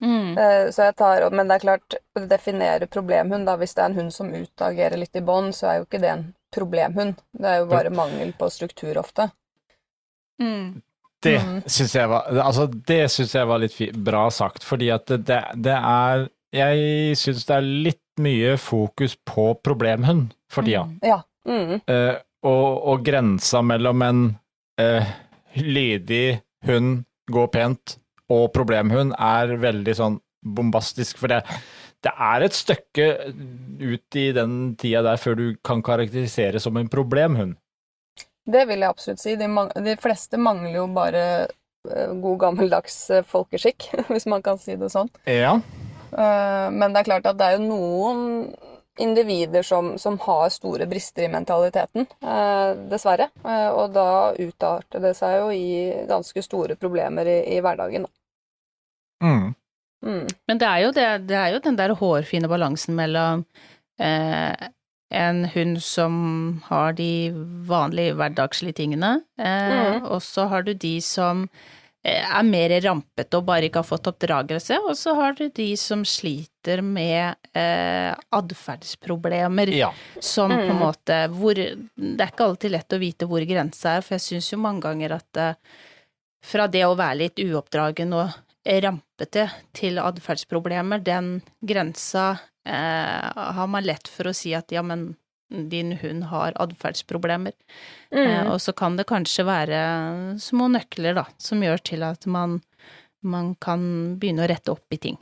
[0.03, 0.33] mm.
[0.37, 3.93] Eh, Så jeg tar, men det er klart, å definere problemhund, da, hvis det er
[3.93, 7.15] en hund som utagerer litt i bånd, så er jo ikke det en problemhund.
[7.31, 9.29] Det er jo bare mangel på struktur ofte.
[10.41, 10.81] Mm.
[11.27, 11.59] Det Mm.
[11.67, 15.41] syns jeg var Altså, det syns jeg var litt fi- bra sagt, fordi at det,
[15.67, 20.85] det er Jeg syns det er litt mye fokus på problemhund for tida.
[20.87, 20.99] Mm.
[21.05, 21.19] Ja.
[21.47, 21.81] Mm.
[21.87, 22.15] Uh,
[22.47, 24.21] og, og grensa mellom en
[24.81, 25.05] uh,
[25.55, 27.97] lydig hund, går pent,
[28.31, 31.17] og problemhund er veldig sånn bombastisk.
[31.21, 31.41] For det,
[32.03, 33.07] det er et stykke
[33.83, 37.55] ut i den tida der før du kan karakterisere som en problemhund.
[38.47, 39.35] Det vil jeg absolutt si.
[39.39, 39.47] De,
[39.83, 44.91] de fleste mangler jo bare eh, god gammeldags eh, folkeskikk, hvis man kan si det
[44.93, 45.11] sånn.
[45.27, 45.57] Ja.
[46.11, 48.25] Eh, Men det er klart at det er jo noen
[48.97, 53.27] individer som, som har store brister i mentaliteten, eh, dessverre.
[53.45, 58.07] Og da utarter det seg jo i ganske store problemer i, i hverdagen.
[59.21, 59.51] Mm.
[60.05, 60.25] Mm.
[60.47, 63.45] Men det er, jo det, det er jo den der hårfine balansen mellom
[63.99, 64.67] eh,
[65.09, 67.31] en hund som har de
[67.67, 70.05] vanlige hverdagslige tingene, eh, mm.
[70.11, 71.45] og så har du de som
[72.03, 75.69] eh, er mer rampete og bare ikke har fått oppdragelse, og så har du de
[75.79, 79.71] som sliter med eh, atferdsproblemer.
[79.77, 79.93] ja.
[80.19, 80.81] Som på en Mm.
[80.83, 84.51] måte hvor Det er ikke alltid lett å vite hvor grensa er, for jeg syns
[84.51, 85.53] jo mange ganger at eh,
[86.43, 88.29] fra det å være litt uoppdragen og
[88.67, 92.37] rampete til atferdsproblemer, den grensa
[92.67, 95.15] eh, har man lett for å si at ja, men
[95.47, 97.53] din hund har atferdsproblemer.
[98.11, 98.51] Eh, Mm.
[98.51, 99.79] og så kan det kanskje være
[100.43, 102.59] små nøkler, da, som gjør til at man,
[103.23, 103.81] man kan
[104.19, 105.17] begynne å rette opp i ting.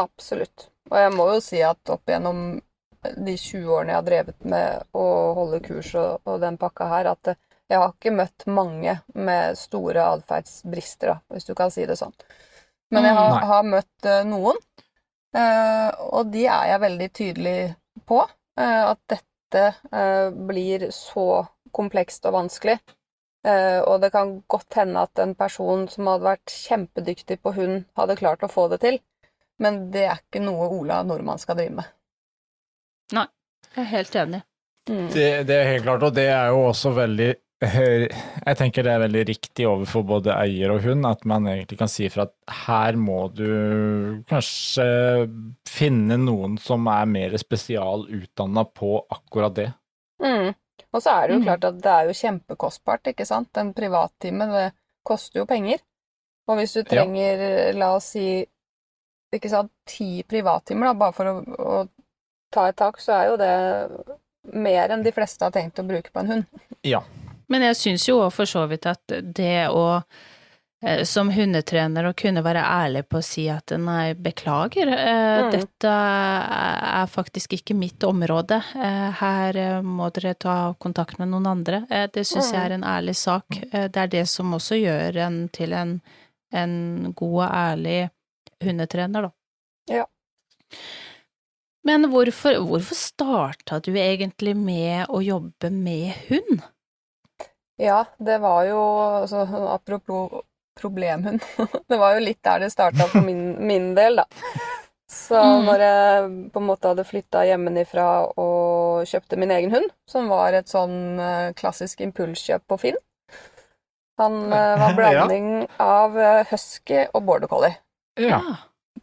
[0.00, 0.70] Absolutt.
[0.90, 2.60] Og jeg må jo si at opp gjennom
[3.02, 5.04] de 20 årene jeg har drevet med å
[5.36, 7.38] holde kurs og, og den pakka her, at eh,
[7.70, 12.12] jeg har ikke møtt mange med store atferdsbrister, hvis du kan si det sånn.
[12.90, 14.84] Men jeg har, har møtt eh, noen, eh,
[16.10, 17.58] og de er jeg veldig tydelig
[18.06, 18.22] på.
[18.58, 22.78] eh, at dette eh, blir så komplekst og vanskelig
[23.46, 27.84] Eh, og det kan godt hende at en person som hadde vært kjempedyktig på hund,
[27.96, 29.00] hadde klart å få det til.
[29.60, 31.88] Men det er ikke noe Ola Nordmann skal drive med.
[33.16, 33.26] Nei,
[33.74, 34.42] jeg er helt enig.
[34.90, 35.06] Mm.
[35.12, 39.02] Det, det er helt klart, og det er jo også veldig jeg tenker det er
[39.02, 42.32] veldig riktig overfor både eier og hund at man egentlig kan si fra at
[42.66, 44.86] her må du kanskje
[45.68, 49.68] finne noen som er mer spesialutdanna på akkurat det.
[50.24, 50.54] Mm.
[50.90, 51.44] Og så er det jo Mm.
[51.50, 53.56] klart at det er jo kjempekostbart, ikke sant.
[53.60, 54.72] En privattime, det
[55.06, 55.78] koster jo penger.
[56.48, 58.46] Og hvis du trenger, la oss si,
[59.36, 61.88] ikke sant, ti privattimer, da, bare for å, å
[62.50, 63.52] ta et tak, så er jo det
[64.56, 66.44] mer enn de fleste har tenkt å bruke på en hund.
[66.82, 67.04] Ja.
[67.50, 69.02] Men jeg syns jo for så vidt at
[69.34, 70.02] det å
[70.82, 75.50] eh, som hundetrener å kunne være ærlig på å si at nei, beklager, eh, Mm.
[75.52, 81.82] dette er faktisk ikke mitt område, eh, her må dere ta kontakt med noen andre,
[82.14, 83.46] det syns jeg er en ærlig sak.
[83.72, 86.00] Det er det som også gjør en til en,
[86.52, 88.10] en god og ærlig
[88.62, 89.30] hundetrener, da.
[89.90, 90.06] Ja.
[91.84, 96.62] Men hvorfor, hvorfor starta du egentlig med å jobbe med hund?
[97.80, 98.80] Ja, det var jo
[99.22, 100.42] altså, Apropos
[100.80, 101.40] problemhund.
[101.88, 104.24] Det var jo litt der det starta for min, min del, da.
[105.10, 105.64] Så Mm.
[105.66, 108.04] når jeg på en måte hadde flytta hjemmefra
[108.38, 112.98] og kjøpte min egen hund, som var et sånn eh, klassisk impulskjøp på Finn
[114.22, 115.24] Han var var Ja.
[115.24, 117.74] blanding av eh, husky og border collie.
[118.20, 118.38] Ja.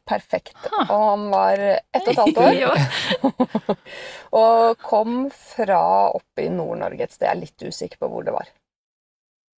[0.07, 0.55] Perfekt.
[0.87, 3.77] Og han var ett og et halvt år.
[4.37, 5.81] Og kom fra
[6.15, 7.27] oppe i Nord-Norge et sted.
[7.27, 8.47] Jeg er litt usikker på hvor det var.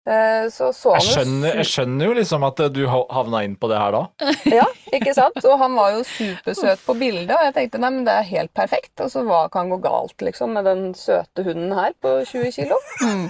[0.10, 3.70] Eh, Så så han Jeg skjønner, jeg skjønner jo liksom at du havna inn på
[3.70, 4.04] det her da.
[4.60, 5.38] Ja, ikke sant?
[5.46, 8.54] Og han var jo supersøt på bildet, og jeg tenkte nei, men det er helt
[8.58, 8.96] perfekt.
[9.06, 12.80] Og så hva kan gå galt, liksom, med den søte hunden her på 20 kilo?
[13.06, 13.30] Mm.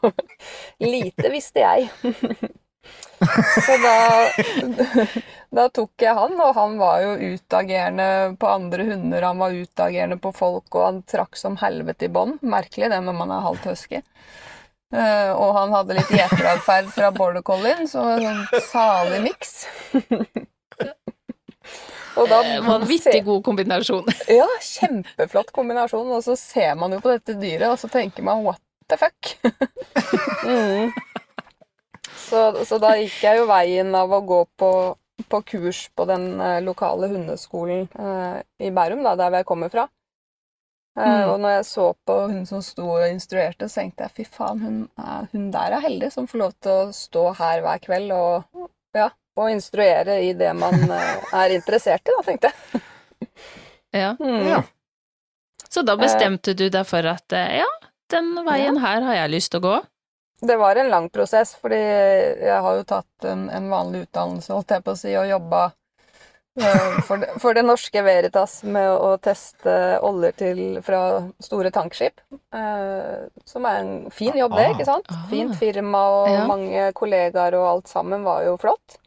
[0.92, 1.90] Lite visste jeg.
[3.20, 3.96] Så da,
[5.52, 8.06] da tok jeg han, og han var jo utagerende
[8.40, 12.38] på andre hunder, han var utagerende på folk, og han trakk som helvete i bånd.
[12.40, 14.00] Merkelig det når man er halvt husky.
[14.90, 19.52] Eh, og han hadde litt gjeteratferd fra border collien, så sånn salig miks.
[22.18, 24.08] og da Vanvittig god kombinasjon.
[24.40, 26.10] Ja, kjempeflott kombinasjon.
[26.10, 29.36] Og så ser man jo på dette dyret, og så tenker man what the fuck?
[30.42, 30.90] mm.
[32.26, 34.72] så, så da gikk jeg jo veien av å gå på,
[35.30, 39.86] på kurs på den eh, lokale hundeskolen uh, i Bærum, da, der jeg kommer fra.
[40.98, 41.28] Eh, Mm.
[41.30, 44.60] Og når jeg så på hun som sto og instruerte, så tenkte jeg fy faen,
[44.60, 48.10] hun, er- hun der er heldig som får lov til å stå her hver kveld
[48.12, 49.06] og, ja,
[49.38, 52.82] og instruere i det man eh, er interessert i, da, tenkte jeg.
[53.92, 54.16] Ja.
[54.20, 54.42] Mm.
[54.48, 54.62] Ja.
[55.70, 57.70] Så da bestemte du deg for at eh, ja,
[58.10, 59.76] den veien her har jeg lyst til å gå.
[60.42, 64.70] Det var en lang prosess, fordi jeg har jo tatt en, en vanlig utdannelse, holdt
[64.74, 65.74] jeg på å si, og jobba eh,
[67.06, 71.02] for, det- for det norske Veritas med å teste oljer til, fra
[71.40, 72.20] store tankskip.
[72.52, 75.06] eh, som er en fin jobb, det, ikke sant?
[75.10, 75.26] Ah.
[75.30, 76.46] Fint firma og Ja.
[76.46, 78.98] mange kollegaer og alt sammen var jo flott.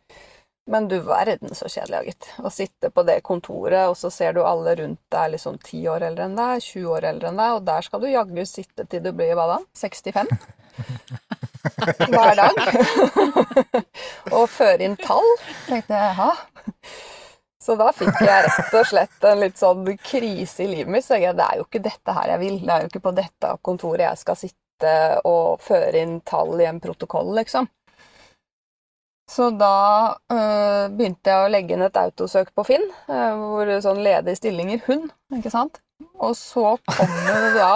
[0.66, 2.28] Men du verden så kjedelig, gitt.
[2.40, 6.02] Å sitte på det kontoret, og så ser du alle rundt deg liksom 10 år
[6.08, 9.04] eldre enn deg, 20 år eldre enn deg, og der skal du jaggu sitte til
[9.04, 9.60] du blir hva da?
[9.76, 10.32] 65?
[12.14, 12.56] Hver dag.
[14.38, 15.28] og føre inn tall.
[15.68, 16.32] tenkte jeg, jaha.
[17.64, 21.06] Så da fikk jeg rett og slett en litt sånn krise i livet mitt.
[21.06, 22.58] Så jeg, det er jo ikke dette her jeg vil.
[22.60, 24.96] Det er jo ikke på dette kontoret jeg skal sitte
[25.30, 27.70] og føre inn tall i en protokoll, liksom.
[29.32, 34.04] Så da øh, begynte jeg å legge inn et autosøk på Finn, øh, hvor sånn
[34.04, 35.80] ledige stillinger hund, ikke sant.
[36.20, 37.72] Og så kommer det da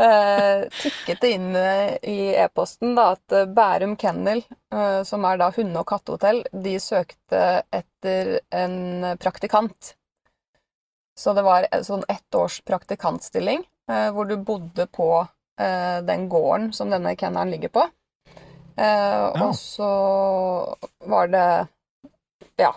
[0.00, 4.42] øh, tikket det inn øh, i e-posten da at øh, Bærum Kennel,
[4.74, 9.94] øh, som er da hunde- og kattehotell, de søkte etter en praktikant.
[11.18, 13.66] Så det var sånn ett års praktikantstilling,
[14.14, 15.26] hvor du bodde på
[16.08, 17.82] den gården som denne kennelen ligger på.
[18.78, 19.34] Ja.
[19.44, 19.90] Og så
[21.04, 21.44] var det
[22.56, 22.70] ja,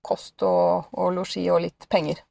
[0.00, 2.22] kost og, og losji og litt penger.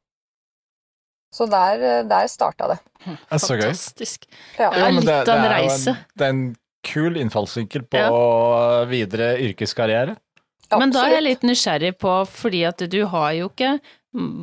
[1.32, 2.80] Så der, eh, der starta det.
[3.06, 3.68] Det er så gøy.
[3.70, 4.26] Fantastisk.
[4.58, 4.72] Ja.
[4.74, 5.94] Ja, litt av en er reise.
[6.18, 8.86] det er en kul innfallsvinkel på Ja.
[8.90, 10.18] videre yrkeskarriere.
[10.78, 13.80] Men da er jeg litt nysgjerrig på, fordi at du har jo ikke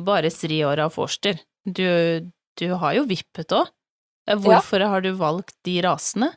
[0.05, 1.39] bare striåra forster.
[1.65, 2.21] Du,
[2.57, 3.67] du har jo vippet òg.
[4.27, 6.33] Hvorfor har du valgt de rasene?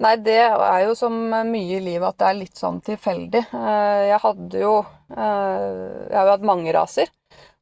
[0.00, 3.42] Nei, det er jo som mye i livet at det er litt sånn tilfeldig.
[3.52, 4.74] Eh, Jeg hadde jo
[5.10, 7.08] eh, Jeg har jo hatt mange raser,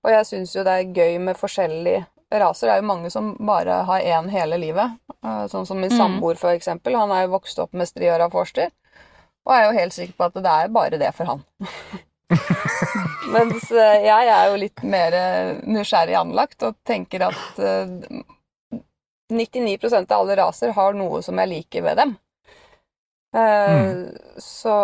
[0.05, 2.05] og jeg syns jo det er gøy med forskjellig
[2.40, 4.96] raser er jo mange som bare har én hele livet.
[5.25, 5.99] Eh, Sånn som min Mm.
[5.99, 6.96] samboer, eksempel.
[6.96, 8.70] Han er jo vokst opp med striøra forster,
[9.46, 11.44] og er jo helt sikker på at det er bare det for han.
[13.31, 17.87] Mens eh, jeg er jo litt mer eh, nysgjerrig anlagt og tenker at eh,
[19.33, 22.16] 99% av alle raser har noe som jeg liker ved dem.
[23.37, 24.16] Mm.
[24.40, 24.75] Så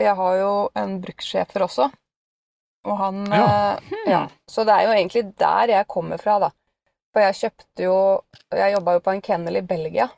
[0.00, 1.90] jeg har jo en brukssjefer også,
[2.84, 3.76] og han Ja.
[3.76, 4.22] eh, ja.
[4.50, 6.50] Så det er jo egentlig der jeg kommer fra, da.
[7.12, 7.96] For jeg kjøpte jo
[8.52, 10.08] Jeg jobba jo på en kennel i Belgia.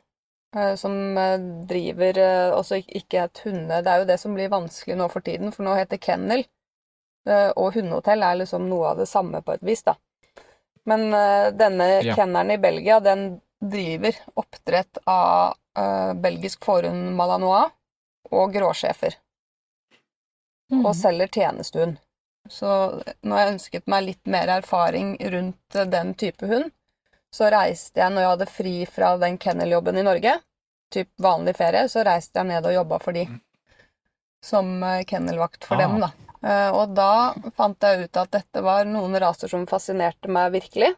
[0.55, 2.19] eh, Som eh, driver
[2.55, 3.81] også ikke et hunde...
[3.83, 6.45] Det er jo det som blir vanskelig nå for tiden, for nå heter kennel.
[7.57, 9.95] Og hundehotell er liksom noe av det samme på et vis, da.
[10.85, 11.09] Men
[11.57, 12.13] denne Ja.
[12.15, 15.55] kennelen i Belgia, den driver oppdrett av
[16.21, 17.71] belgisk fårhund malanois
[18.31, 19.15] og gråsjefer.
[20.71, 20.85] Mm.
[20.85, 21.97] og selger tjenestehund.
[22.49, 22.69] Så
[23.25, 26.71] når jeg ønsket meg litt mer erfaring rundt eh, den type hund,
[27.33, 30.37] så reiste jeg når jeg hadde fri fra den kenneljobben i Norge,
[30.93, 33.25] typ vanlig ferie, så reiste jeg ned og jobba for de
[34.45, 35.81] som eh, kennelvakt for Ah.
[35.87, 36.11] dem, da.
[36.45, 40.93] Eh, Og da fant jeg ut at dette var noen raser som fascinerte meg virkelig.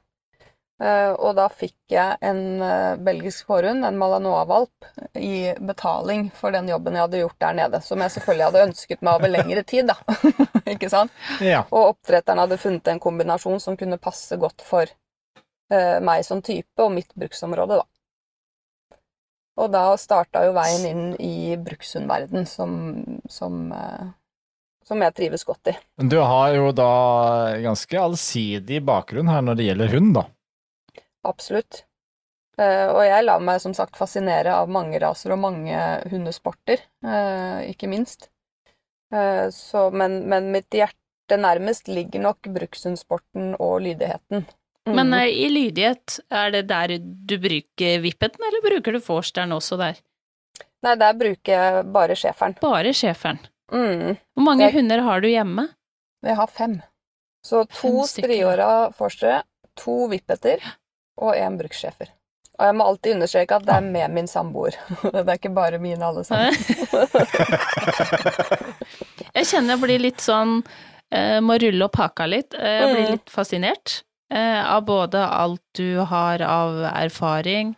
[0.78, 6.70] Eh, Og da fikk jeg en eh, belgisk hårhund, en malanoa-valp, i betaling for den
[6.70, 7.82] jobben jeg hadde gjort der nede.
[7.82, 9.98] Som jeg selvfølgelig hadde ønsket meg over lengre tid, da.
[10.74, 11.14] Ikke sant?
[11.42, 11.64] Ja.
[11.72, 14.86] Og oppdretteren hadde funnet en kombinasjon som kunne passe godt for
[15.74, 17.88] uh, meg som type og mitt bruksområde, da.
[19.58, 22.76] Og da starta jo veien inn i brukshundverden, som,
[23.26, 23.72] som,
[24.86, 25.74] som jeg trives godt i.
[25.98, 26.92] Men Du har jo da
[27.64, 30.28] ganske allsidig bakgrunn her når det gjelder hund, da.
[31.28, 31.84] Absolutt.
[32.58, 35.78] Eh, og jeg lar meg som sagt fascinere av mange raser og mange
[36.10, 38.30] hundesporter, eh, ikke minst.
[39.14, 44.48] Eh, så, men, men mitt hjerte nærmest ligger nok brukshundsporten og lydigheten.
[44.88, 44.96] Mm.
[44.98, 49.78] Men eh, i lydighet, er det der du bruker vippeten, eller bruker du forsteren også
[49.84, 50.00] der?
[50.86, 52.58] Nei, der bruker jeg bare schæferen.
[52.62, 53.40] Bare schæferen.
[53.74, 54.16] Mm.
[54.34, 55.68] Hvor mange Jeg- hunder har du hjemme?
[56.26, 56.80] Jeg har fem.
[57.46, 59.44] Så to striåra forstere,
[59.78, 60.64] to vippeter
[61.18, 62.10] og én brukssjefer.
[62.58, 64.74] Og jeg må alltid understreke at det er med min samboer.
[65.14, 66.56] Det er ikke bare mine alle sammen.
[69.38, 70.56] Jeg kjenner jeg blir litt sånn
[71.14, 72.56] eh, Må rulle opp haka litt.
[72.58, 73.12] Eh, Jeg blir Mm.
[73.18, 74.00] litt fascinert
[74.34, 77.76] eh, av både alt du har av erfaring,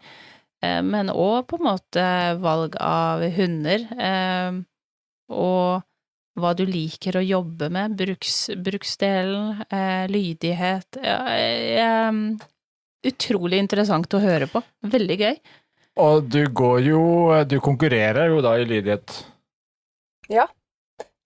[0.61, 2.05] men òg på en måte
[2.43, 3.83] valg av hunder.
[5.31, 5.83] Og
[6.39, 7.95] hva du liker å jobbe med.
[7.99, 9.61] Bruks, bruksdelen,
[10.11, 10.99] lydighet.
[10.99, 11.79] jeg,
[13.05, 14.61] utrolig interessant å høre på.
[14.83, 15.35] Veldig gøy.
[15.99, 17.01] Og du går jo
[17.49, 19.25] Du konkurrerer jo da i lydighet.
[20.29, 20.47] Ja,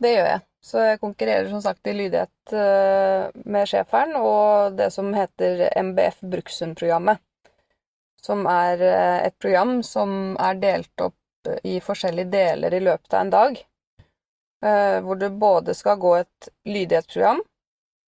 [0.02, 0.42] Det gjør jeg.
[0.64, 6.22] Så jeg konkurrerer som sagt i lydighet eh, med schæferen og det som heter MBF
[6.24, 7.20] Brukshundprogrammet.
[8.24, 13.26] Som er eh, et program som er delt opp i forskjellige deler i løpet av
[13.26, 13.60] en dag.
[14.64, 17.44] eh, Hvor du både skal gå et lydighetsprogram,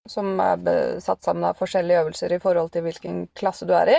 [0.10, 3.98] som er satt sammen av forskjellige øvelser i forhold til hvilken klasse du er i.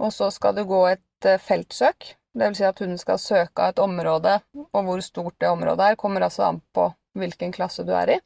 [0.00, 2.14] Og så skal du gå et eh, feltsøk.
[2.32, 4.36] Det vil si at hunden skal søke av et område,
[4.70, 6.86] og hvor stort det området er, kommer altså an på
[7.18, 8.18] hvilken klasse du er i.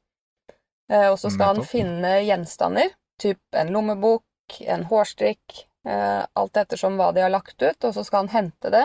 [0.93, 7.01] Eh, og så skal han finne gjenstander, typ en lommebok, en hårstrikk, eh, alt ettersom
[7.01, 8.85] hva de har lagt ut, og så skal han hente det,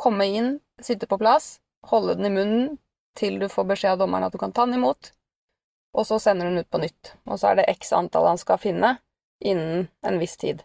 [0.00, 2.74] komme inn, sitte på plass, holde den i munnen
[3.16, 5.12] til du får beskjed av dommeren at du kan ta den imot,
[5.96, 7.14] og så sender hun ut på nytt.
[7.26, 8.96] Og så er det x antall han skal finne
[9.44, 10.62] innen en viss tid.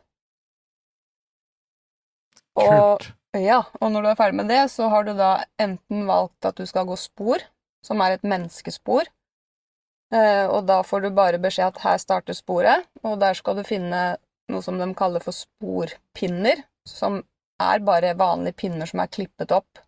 [2.59, 2.67] Og
[2.99, 3.07] Kult.
[3.39, 6.57] ja, og når du er ferdig med det, så har du da enten valgt at
[6.59, 7.43] du skal gå spor,
[7.85, 9.07] som er et menneskespor,
[10.13, 13.63] eh, og da får du bare beskjed at her starter sporet, og der skal du
[13.67, 14.01] finne
[14.51, 17.21] noe som de kaller for sporpinner, som
[17.61, 19.79] er bare vanlige pinner som er klippet opp,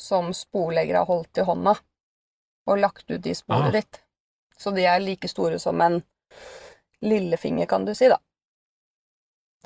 [0.00, 1.76] som sporleggere har holdt i hånda,
[2.66, 3.76] og lagt ut i sporet Ah.
[3.76, 4.00] ditt.
[4.58, 6.00] Så de er like store som en
[7.04, 8.18] lillefinger, kan du si, da.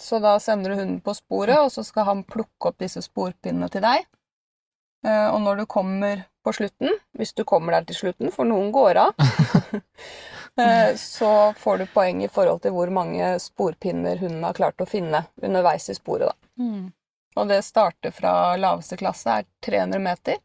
[0.00, 3.68] Så da sender du hunden på sporet, og så skal han plukke opp disse sporpinnene
[3.70, 4.06] til deg.
[5.06, 8.72] Eh, Og når du kommer på slutten, hvis du kommer der til slutten, for noen
[8.72, 9.20] går av,
[10.60, 14.88] eh, så får du poeng i forhold til hvor mange sporpinner hunden har klart å
[14.88, 16.64] finne underveis i sporet, da.
[16.64, 16.88] Mm.
[17.36, 20.40] Og det starter fra laveste klasse er 300 meter,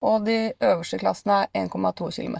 [0.00, 2.38] og de øverste klassene er 1,2 km.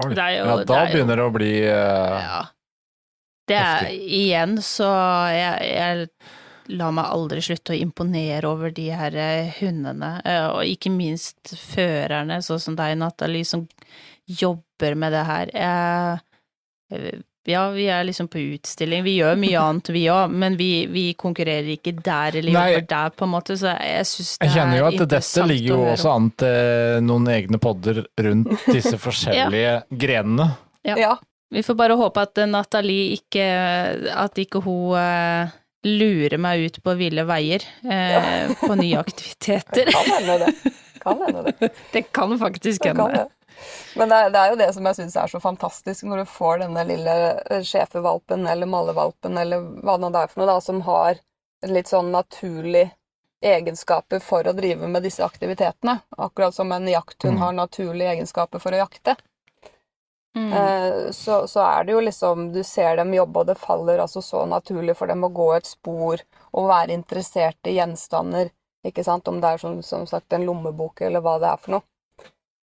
[0.00, 0.14] Oi.
[0.14, 2.42] Det er jo- ja, det da jo- begynner det å bli uh, Ja.
[3.48, 4.86] Det er igjen så
[5.34, 10.62] jeg, jeg lar meg aldri slutte å imponere over de her eh, hundene, eh, og
[10.64, 13.66] ikke minst førerne, sånn som deg, Nathalie, som
[14.30, 15.50] jobber med det her.
[16.92, 20.86] Jeg, ja, vi er liksom på utstilling, vi gjør mye annet vi òg, men vi,
[20.90, 22.66] vi konkurrerer ikke der eller Nei.
[22.76, 25.46] jobber der, på en måte, så jeg syns det er Jeg kjenner jo at dette
[25.50, 30.52] ligger jo også an til noen egne podder rundt disse forskjellige grenene.
[30.86, 30.98] Ja.
[31.00, 31.16] Ja.
[31.52, 33.42] Vi får bare håpe at Nathalie ikke
[34.16, 35.50] At ikke hun eh,
[35.84, 39.90] lurer meg ut på ville veier eh, på nye aktiviteter.
[39.92, 40.72] Kan hende det.
[41.02, 41.72] Kan hende det.
[41.92, 43.26] Det kan faktisk Det kan hende.
[43.96, 46.32] Men det er, det er jo det som jeg syns er så fantastisk, når du
[46.32, 47.16] får denne lille
[47.50, 51.20] eh, schæfervalpen eller malevalpen eller hva det er for noe, da, som har
[51.68, 52.88] litt sånn naturlig
[53.42, 55.98] egenskaper for å drive med disse aktivitetene.
[56.16, 57.42] Akkurat som en jakthund Mm.
[57.42, 59.16] har naturlige egenskaper for å jakte.
[60.36, 60.52] Mm.
[60.52, 64.22] Eh, så, så er det jo liksom Du ser dem jobbe, og det faller altså
[64.22, 68.50] så naturlig for dem å gå et spor og være interessert i gjenstander.
[68.86, 69.28] Ikke sant?
[69.28, 71.84] Om det er som, som sagt en lommebok eller hva det er for noe.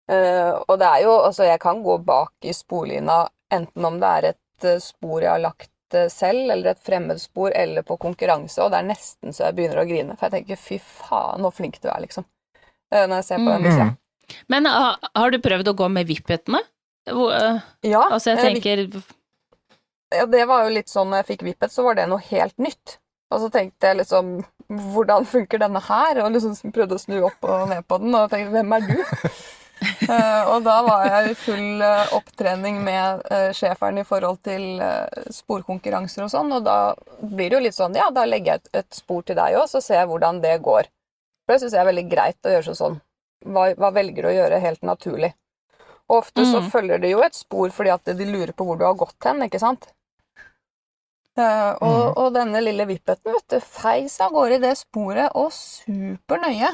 [0.07, 4.07] Eh, og det er jo Altså, jeg kan gå bak i sporlina enten om det
[4.19, 8.59] er et eh, spor jeg har lagt eh, selv, eller et fremmedspor, eller på konkurranse,
[8.63, 10.15] og det er nesten så jeg begynner å grine.
[10.17, 12.25] For jeg tenker fy faen, så flink du er, liksom.
[12.91, 13.95] Eh, når jeg ser på den Mm.
[14.51, 16.59] Men ha, har du prøvd å gå med vippetene?
[17.07, 19.03] Hvor- eh, Ja, Altså, jeg tenker
[20.13, 22.57] Ja, det var jo litt sånn når jeg fikk Vippet, så var det noe helt
[22.57, 22.97] nytt.
[23.31, 26.19] Og så tenkte jeg liksom Hvordan funker denne her?
[26.25, 29.29] Og liksom prøvde å snu opp og ned på den, og tenkte hvem er du?
[30.07, 34.79] Eh, og da var jeg i full eh, opptrening med uh, schæferen i forhold til
[34.83, 36.75] eh, sporkonkurranser og sånn, og da
[37.21, 39.65] blir det jo litt sånn Ja, da legger jeg et, et spor til deg òg,
[39.71, 40.87] så ser jeg hvordan det går.
[41.45, 42.99] For det syns jeg er veldig greit å gjøre sånn.
[43.47, 45.33] Hva, hva velger du å gjøre helt naturlig?
[46.07, 46.69] Og ofte så Mm.
[46.71, 49.41] følger det jo et spor fordi at de lurer på hvor du har gått hen,
[49.43, 49.89] ikke sant?
[51.37, 52.13] Uh, og, Mhm.
[52.17, 56.69] og denne lille vippeten, vet du, feis av gårde i det sporet, og supernøye.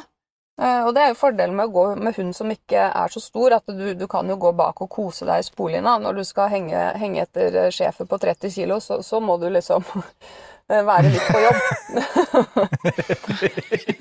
[0.61, 3.21] Eh, og det er jo fordelen med å gå med hund som ikke er så
[3.23, 5.95] stor, at du, du kan jo gå bak og kose deg i sporlina.
[6.01, 9.85] Når du skal henge, henge etter sjefet på 30 kilo, så, så må du liksom
[10.69, 11.59] eh, være litt på jobb.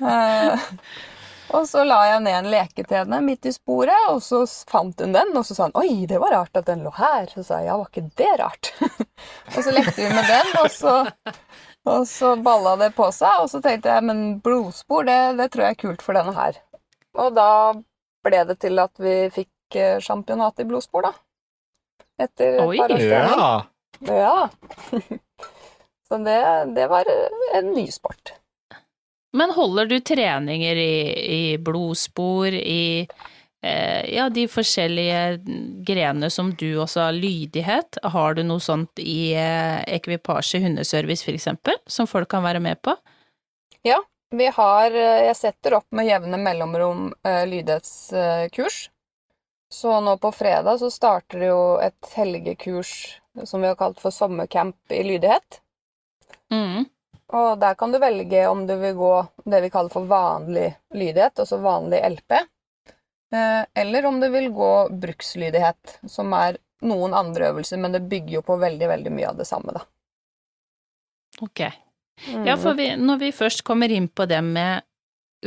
[0.03, 0.59] Eh,
[1.53, 4.99] og så la jeg ned en leke til henne midt i sporet, og så fant
[5.03, 7.29] hun den, og så sa hun 'oi, det var rart at den lå her'.
[7.29, 8.71] Så sa jeg 'ja, var ikke det rart'?
[9.55, 10.95] og så lekte vi med den, og så,
[11.85, 15.65] og så balla det på seg, og så tenkte jeg 'men blodspor, det, det tror
[15.65, 16.61] jeg er kult for denne her'.
[17.19, 17.73] Og da
[18.23, 21.13] ble det til at vi fikk sjampionat championat i blodspor, da.
[22.23, 22.77] Etter et Oi.
[22.77, 23.39] par års trening.
[23.39, 23.65] Ja.
[24.01, 24.49] Ja.
[26.07, 26.39] så det,
[26.75, 27.09] det var
[27.57, 28.33] en ny sport.
[29.33, 30.97] Men holder du treninger i,
[31.35, 33.23] i blodspor, i eh,
[33.63, 35.39] ja, de forskjellige
[35.87, 38.01] grenene som du også har lydighet?
[38.03, 42.81] Har du noe sånt i eh, ekvipasje, hundeservice for eksempel, som folk kan være med
[42.83, 42.97] på?
[44.33, 48.89] Vi har eh, Jeg setter opp med jevne mellomrom eh, lydighetskurs.
[49.69, 52.93] Så nå på fredag så starter det jo et helgekurs
[53.43, 55.59] som vi har kalt for sommercamp i lydighet.
[56.53, 56.85] Mm.
[57.33, 59.13] Og der kan du velge om du vil gå
[59.49, 62.49] det vi kaller for vanlig lydighet, altså vanlig LP, eh,
[63.33, 64.71] eller om det vil gå
[65.03, 69.39] brukslydighet, som er noen andre øvelser, men det bygger jo på veldig, veldig mye av
[69.39, 69.85] det samme, da.
[71.41, 71.63] Ok.
[72.45, 74.83] Ja, for vi, når vi først kommer inn på det med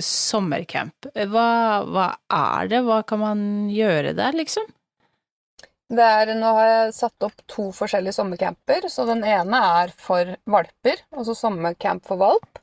[0.03, 1.51] sommercamp, hva,
[1.87, 4.67] hva er det, hva kan man gjøre der, liksom?
[5.87, 8.89] Det er, nå har jeg satt opp to forskjellige sommercamper.
[8.91, 12.59] Så den ene er for valper, altså sommercamp for valp.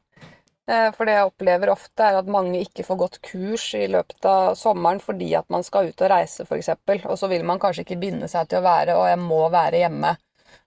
[0.67, 4.23] Eh, For det jeg opplever ofte, er at mange ikke får gått kurs i løpet
[4.25, 6.69] av sommeren fordi at man skal ut og reise, f.eks.
[7.05, 9.81] Og så vil man kanskje ikke binde seg til å være Og jeg må være
[9.83, 10.13] hjemme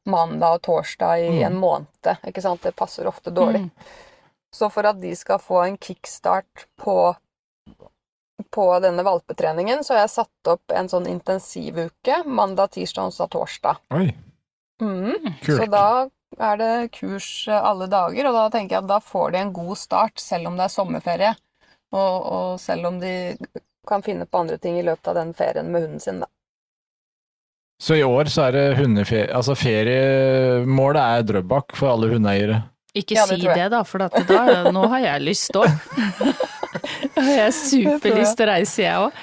[0.07, 1.47] mandag og torsdag i Mm.
[1.47, 2.11] en måned.
[2.29, 2.61] Ikke sant?
[2.63, 3.63] Det passer ofte dårlig.
[3.63, 3.71] Mm.
[4.53, 7.15] Så for at de skal få en kickstart på,
[8.53, 13.77] på denne valpetreningen, så har jeg satt opp en sånn intensivuke mandag, tirsdag, onsdag, torsdag.
[13.97, 14.15] Oi,
[14.81, 15.35] Mm.
[15.43, 15.61] kult.
[15.61, 16.09] Så da
[16.39, 19.53] er det kurs eh, alle dager, og da tenker jeg at da får de en
[19.57, 21.35] god start, selv om det er sommerferie.
[21.95, 23.15] Og, og selv om de
[23.87, 26.31] kan finne på andre ting i løpet av den ferien med hunden sin, da.
[27.83, 32.63] Så i år så er det hundeferie Altså feriemålet er Drøbak for alle hundeeiere.
[32.97, 35.69] Ikke Ja, det si det, da, for at da, nå har jeg lyst òg.
[37.19, 39.19] jeg har superlyst til å reise, jeg òg.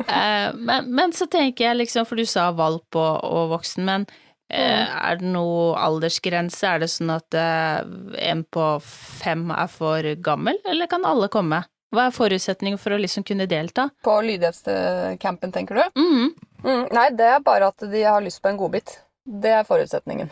[0.00, 4.08] Eh, men, men så tenker jeg liksom, for du sa valp og, og voksen, men
[4.08, 4.21] eh,
[4.52, 6.66] er det noe aldersgrense?
[6.68, 7.82] Er det sånn at eh,
[8.30, 11.62] en på fem er for gammel, eller kan alle komme?
[11.92, 13.90] Hva er forutsetningen for å liksom kunne delta?
[14.04, 16.00] På lydighetscampen, tenker du?
[16.00, 16.30] Mhm.
[16.62, 19.00] Mm, nei, det er bare at de har lyst på en godbit.
[19.26, 20.30] Det er forutsetningen.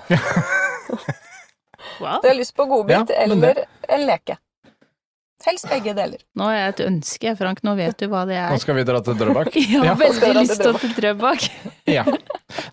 [2.01, 2.21] Wow.
[2.23, 4.37] De har lyst på godbit Ja, eller en leke.
[5.47, 6.21] Helst begge deler.
[6.37, 8.51] Nå har jeg et ønske, Frank, nå vet du hva det er.
[8.53, 9.55] Nå skal vi dra til Drøbak.
[9.73, 9.95] Har Ja.
[10.01, 11.47] Veldig lyst til å å til Drøbak.
[11.91, 12.05] Ja.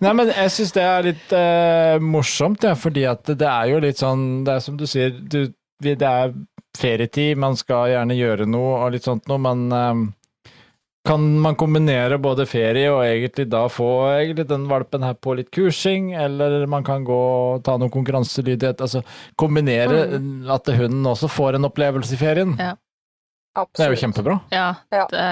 [0.03, 3.80] Nei, men jeg syns det er litt uh, morsomt, ja, fordi at det er jo
[3.82, 5.47] litt sånn Det er som du sier, du,
[5.82, 6.36] det er
[6.78, 10.03] ferietid, man skal gjerne gjøre noe og litt sånt noe, men eh,
[11.08, 13.88] kan man kombinere både ferie og egentlig da få
[14.18, 18.84] egentlig den valpen her på litt kursing, eller man kan gå og ta noe konkurranselydighet,
[18.84, 19.01] altså
[19.39, 20.20] kombinere
[20.53, 22.53] at hunden også får en opplevelse i ferien.
[22.60, 22.76] Ja.
[23.74, 24.36] Det er jo kjempebra.
[24.53, 25.08] Ja, Ja.
[25.10, 25.24] det,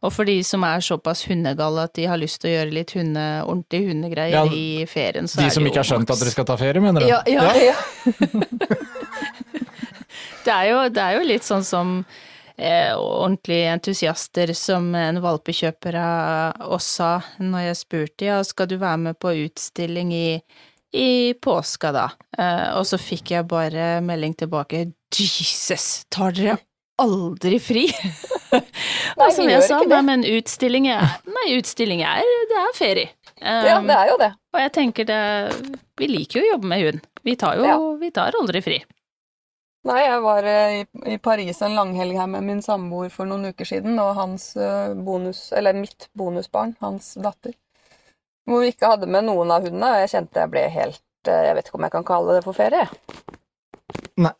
[0.00, 2.94] og for de som er såpass hundegale at de har lyst til å gjøre litt
[2.96, 6.14] hunde, ordentlige hundegreier Ja, i ferien, så De er som det jo ikke har skjønt
[6.14, 7.10] at dere skal ta ferie, mener du?
[7.10, 7.52] Ja, ja.
[7.60, 7.76] Ja.
[10.48, 11.88] Det er jo, det er jo litt sånn som
[12.98, 15.98] ordentlige entusiaster som en valpekjøper
[16.66, 20.40] også sa når jeg spurte ja, skal du være med på utstilling i,
[20.98, 22.06] i påska da?
[22.38, 26.58] Eh, og så fikk jeg bare melding tilbake Jesus, tar dere
[26.98, 27.84] aldri fri?
[29.20, 33.08] og som jeg sa, nei, men utstilling er Nei, utstilling er, det er ferie.
[33.38, 34.32] ja, Um, det er jo det.
[34.50, 35.18] og jeg tenker det
[36.00, 37.04] Vi liker jo å jobbe med hund.
[37.22, 37.76] Vi tar jo Ja.
[38.00, 38.80] Vi tar aldri fri.
[39.86, 43.52] Nei, jeg var eh, i, i Paris en langhelg her med min samboer for noen
[43.52, 47.54] uker siden, og hans eh, bonus, eller mitt bonusbarn, hans datter.
[48.48, 51.44] Hvor vi ikke hadde med noen av hundene, og jeg kjente jeg ble helt eh,
[51.46, 52.88] Jeg vet ikke om jeg kan kalle det for ferie.
[54.18, 54.34] Nei.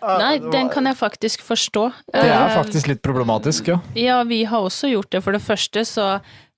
[0.00, 1.84] Nei, den kan jeg faktisk forstå.
[2.14, 3.76] Det er faktisk litt problematisk, ja.
[3.98, 5.20] Ja, vi har også gjort det.
[5.26, 6.06] For det første så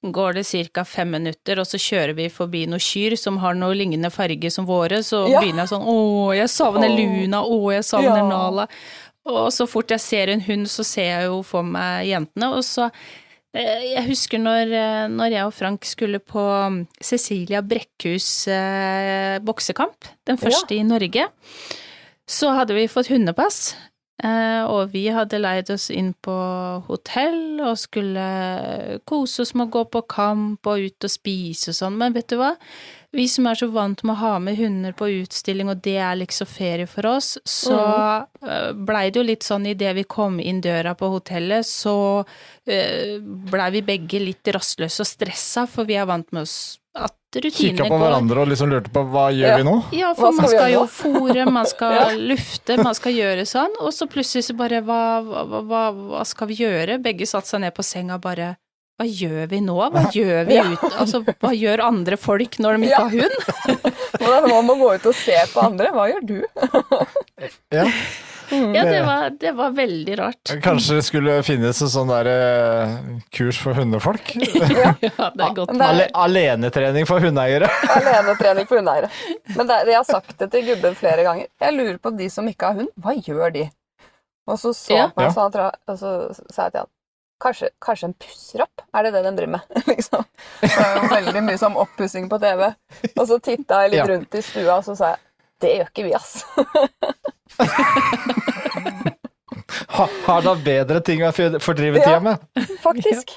[0.03, 0.85] går det ca.
[0.85, 4.67] fem minutter, og så kjører vi forbi noen kyr som har noe lignende farge som
[4.67, 5.41] våre, så Ja.
[5.41, 8.29] begynner jeg sånn Å, jeg savner Luna, å, jeg savner Ja.
[8.29, 8.69] Nala.
[9.27, 12.65] Og så fort jeg ser en hund, så ser jeg jo for meg jentene, og
[12.65, 12.91] så
[13.53, 16.41] eh, jeg husker når, eh, når jeg og Frank skulle på
[16.71, 21.29] mm, Cecilia Brekkhus eh, boksekamp, den første i Norge,
[22.27, 23.75] så hadde vi fått hundepass.
[24.21, 26.35] Eh, og vi hadde leid oss inn på
[26.85, 28.25] hotell og skulle
[29.09, 32.29] kose oss med å gå på kamp og ut og spise og sånn, men vet
[32.29, 32.51] du hva?
[33.17, 36.21] Vi som er så vant med å ha med hunder på utstilling, og det er
[36.21, 37.79] liksom ferie for oss, så
[38.45, 38.85] mm.
[38.87, 43.17] blei det jo litt sånn idet vi kom inn døra på hotellet, så uh,
[43.51, 46.61] blei vi begge litt rastløse og stressa, for vi er vant med oss
[46.95, 49.57] at rutinene går Kikka på hverandre og liksom lurte på hva gjør Ja.
[49.61, 49.75] vi nå?
[49.95, 52.09] ja, for skal man skal jo fòre, man skal Ja.
[52.33, 56.49] lufte, man skal gjøre sånn, og så plutselig så bare hva, hva, hva, hva skal
[56.51, 56.99] vi gjøre?
[57.03, 58.57] Begge satte seg ned på senga bare
[59.01, 59.77] hva gjør vi nå?
[59.95, 60.65] Hva gjør vi Ja.
[60.75, 63.05] ut Altså, hva gjør andre folk når de ikke Ja.
[63.07, 63.39] har hund?
[64.21, 65.93] Hvordan man må gå ut og se på andre.
[65.95, 66.43] Hva gjør du?
[67.73, 67.87] Ja.
[68.51, 70.53] Ja, det var, det var veldig rart.
[70.65, 72.95] Kanskje det skulle finnes en sånn der eh,
[73.37, 74.33] kurs for hundefolk?
[74.41, 75.73] Ja, det er godt.
[75.73, 77.69] Men det er- Ale alenetrening for hundeeiere.
[77.97, 79.11] Alenetrening for hundeeiere.
[79.57, 81.47] Men det, jeg har sagt det til gubben flere ganger.
[81.63, 83.67] Jeg lurer på de som ikke har hund, hva gjør de?
[84.51, 85.03] Og så så Ja.
[85.07, 85.35] han på meg, Ja.
[85.37, 86.15] så, han tra- og så
[86.51, 86.91] sa jeg til han
[87.41, 88.83] Kanskje, kanskje en pusseropp?
[88.93, 89.85] Er det det de driver med?
[89.89, 90.25] liksom.
[90.61, 92.67] Det er jo veldig mye som oppussing på TV.
[93.15, 94.09] Og så titta jeg litt Ja.
[94.11, 95.23] rundt i stua, og så sa jeg
[95.63, 96.45] det gjør ikke vi, ass.
[99.91, 102.05] Ha, har da bedre ting å fordrive Ja.
[102.05, 102.43] tida med.
[102.87, 103.33] Faktisk.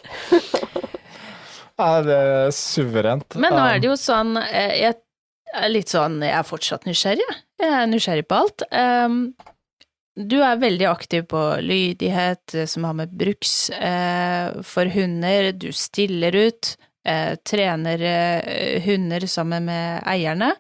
[1.77, 3.35] Ja, det er suverent.
[3.35, 4.95] Men nå er det jo sånn eh, Jeg
[5.53, 7.27] er litt sånn Jeg er fortsatt nysgjerrig.
[7.61, 8.65] Jeg er nysgjerrig på alt.
[8.71, 9.33] Um,
[10.13, 15.51] du er veldig aktiv på lydighet, eh, som har med bruks eh, for hunder.
[15.57, 18.03] Du stiller ut, eh, trener
[18.85, 20.53] hunder sammen med eierne.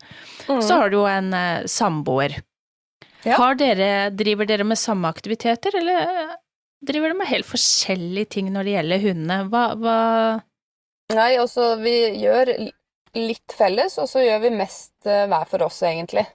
[0.47, 2.39] Så har du jo en eh, samboer.
[3.23, 3.37] Ja.
[3.39, 6.33] Har dere, driver dere med samme aktiviteter, eller
[6.83, 9.37] driver dere med helt forskjellige ting når det gjelder hundene?
[9.51, 9.97] Hva, hva
[11.13, 12.49] Nei, altså vi gjør
[13.13, 16.25] litt felles, og så gjør vi mest uh, hver for oss, egentlig.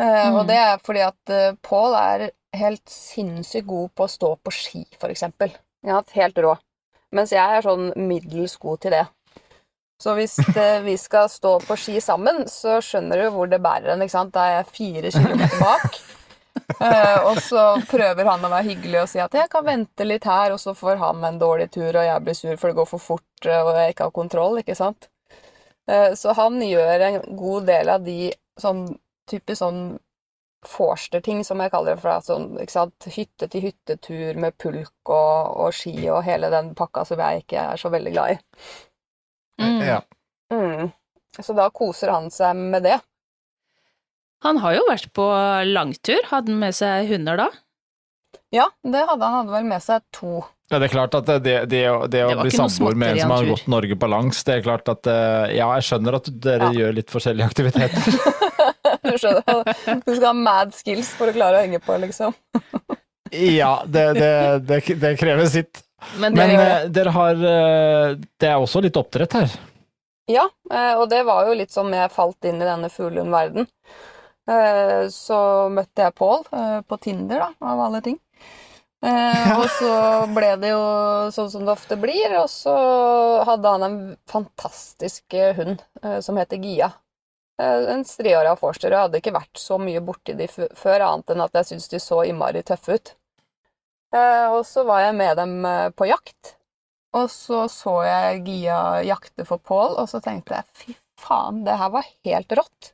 [0.00, 0.36] Uh, Mm.
[0.38, 2.22] Og det er fordi at uh, Pål er
[2.56, 5.52] helt sinnssykt god på å stå på ski, for eksempel.
[5.86, 6.54] Ja, helt rå.
[7.12, 9.04] Mens jeg er sånn middels god til det.
[10.02, 13.94] Så hvis det, vi skal stå på ski sammen, så skjønner du hvor det bærer
[13.94, 14.32] hen.
[14.34, 16.00] Da er jeg fire kilometer bak.
[16.80, 20.26] Uh, og så prøver han å være hyggelig og si at jeg kan vente litt
[20.26, 22.88] her, og så får han en dårlig tur, og jeg blir sur for det går
[22.90, 25.08] for fort, eh, og jeg ikke har kontroll, ikke sant.
[25.90, 28.86] Uh, så han gjør en god del av de sånn
[29.30, 29.84] type sånn
[30.62, 32.02] Forster-ting, som jeg kaller det.
[32.04, 33.06] For sånn, ikke sant?
[33.10, 37.64] Hytte til hyttetur med pulk og, og ski og hele den pakka som jeg ikke
[37.72, 38.36] er så veldig glad i.
[39.60, 39.80] mm.
[39.86, 40.00] Ja.
[40.52, 40.90] Mm.
[41.40, 42.98] Så da koser han seg med det.
[44.42, 45.26] Han har jo vært på
[45.70, 46.18] langtur.
[46.30, 47.50] Hadde han med seg hunder da?
[48.52, 49.38] Ja, det hadde han.
[49.46, 50.42] hadde vel med seg to.
[50.72, 51.82] Ja, det er klart at det, det, det,
[52.12, 54.62] det å Det bli samboer med en som har gått Norge på langs, det er
[54.64, 56.76] klart at eh, Ja, jeg skjønner at dere Ja.
[56.80, 58.18] gjør litt forskjellige aktiviteter.
[59.02, 59.72] Du skjønner?
[60.04, 62.34] Du skal ha mad skills for å klare å henge på, liksom.
[63.32, 64.30] Ja, det, det,
[64.68, 65.80] det, det krever sitt.
[66.18, 69.54] Men det Men eh, dere har eh, Det er også litt oppdrett her.
[70.30, 73.66] Ja, eh, og det var jo litt som jeg falt inn i denne fuglehundverden.
[74.50, 75.38] Eh, Så
[75.70, 76.44] møtte jeg Pål
[76.88, 78.18] på Tinder, da, av alle ting.
[79.02, 79.56] Ja.
[79.58, 79.92] Og så
[80.30, 80.82] ble det jo
[81.34, 82.74] sånn som det ofte blir, og så
[83.48, 83.96] hadde han en
[84.30, 85.82] fantastisk hund
[86.22, 86.92] som heter Gia.
[87.58, 88.92] En striåra forster.
[88.92, 91.90] og Jeg hadde ikke vært så mye borti de før, annet enn at jeg syntes
[91.90, 93.12] de så innmari tøffe ut.
[94.12, 96.56] Eh, Og så var jeg med dem eh, på jakt,
[97.16, 101.76] og så så jeg Gia jakte for Pål, og så tenkte jeg fy faen, det
[101.78, 102.92] her var helt rått.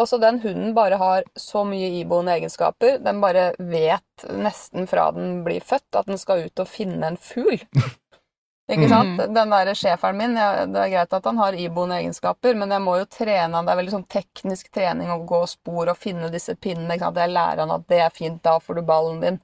[0.00, 2.96] Også den hunden bare har så mye iboende egenskaper.
[3.04, 7.18] Den bare vet nesten fra den blir født at den skal ut og finne en
[7.20, 7.58] fugl.
[8.72, 9.18] Ikke sant?
[9.36, 12.80] Den derre schæferen min, ja, det er greit at han har iboende egenskaper, men jeg
[12.80, 13.66] må jo trene han.
[13.68, 16.96] Det er veldig sånn teknisk trening å gå spor og finne disse pinnene.
[16.96, 19.40] Jeg lærer han at det er fint, da får du ballen din.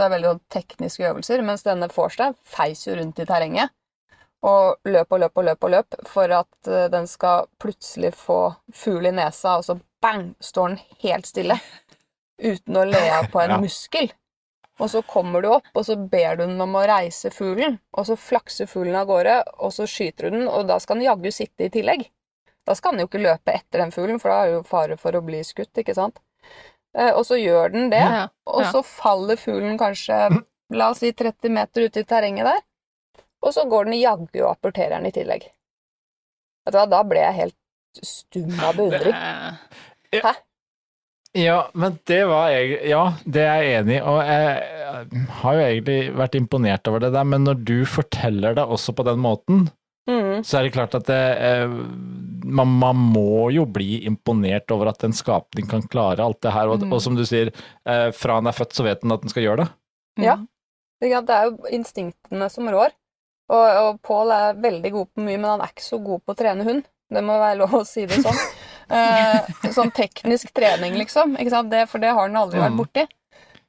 [0.00, 3.68] Det er veldig sånn tekniske øvelser, mens denne Forstein feis jo rundt i terrenget.
[4.48, 8.38] Og løp og løp og løp og løp for at eh, den skal plutselig få
[8.72, 11.58] fugl i nesa, og så bang, står den helt stille.
[12.40, 13.58] Uten å le av på en Ja.
[13.60, 14.08] muskel.
[14.80, 17.76] Og så kommer du opp, og så ber du den om å reise fuglen.
[17.92, 21.04] Og så flakser fuglen av gårde, og så skyter du den, og da skal den
[21.10, 22.06] jaggu sitte i tillegg.
[22.64, 24.96] Da skal den jo ikke løpe etter den fuglen, for da er det jo fare
[24.96, 26.16] for å bli skutt, ikke sant.
[26.98, 30.42] Eh, Og så gjør den det, Ja, og så faller fuglen kanskje,
[30.74, 32.60] la oss si 30 meter ute i terrenget der,
[33.42, 35.46] og så går den jaggu og apporterer den i tillegg.
[36.66, 37.56] Vet du hva, da ble jeg helt
[38.06, 39.14] stum av beundring.
[40.12, 40.34] Hæ?
[41.38, 45.60] Ja, men det var jeg Ja, det er jeg enig i, og jeg har jo
[45.66, 49.68] egentlig vært imponert over det der, men når du forteller det også på den måten,
[50.46, 51.68] Så er det klart at det, eh,
[52.44, 56.68] man, man må jo bli imponert over at en skapning kan klare alt det her,
[56.68, 56.92] og, Mm.
[56.92, 57.52] og som du sier,
[57.86, 59.68] eh, fra han er født så vet han at han skal gjøre det.
[60.24, 60.36] Ja.
[61.02, 62.90] Ikke Det er jo instinktene som rår.
[63.50, 66.34] Og, og Pål er veldig god på mye, men han er ikke så god på
[66.34, 66.84] å trene hund.
[67.10, 68.36] Det må være lov å si det sånn.
[68.90, 71.36] Eh, sånn teknisk trening, liksom.
[71.38, 71.70] Ikke sant?
[71.70, 72.78] Det, for det har han aldri vært Mm.
[72.80, 73.04] borti.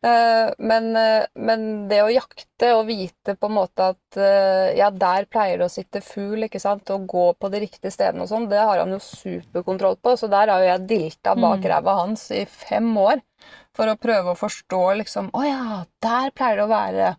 [0.02, 4.88] Eh, men, eh, men det å jakte og vite på en måte at eh, ja,
[4.90, 8.32] der pleier det å sitte fugl, ikke sant, og gå på de riktige stedene og
[8.32, 10.16] sånn, det har han jo superkontroll på.
[10.18, 11.70] Så der har jo jeg dilta bak Mm.
[11.70, 13.22] ræva hans i fem år
[13.78, 17.12] for å prøve å forstå liksom Å ja, der pleier det å være.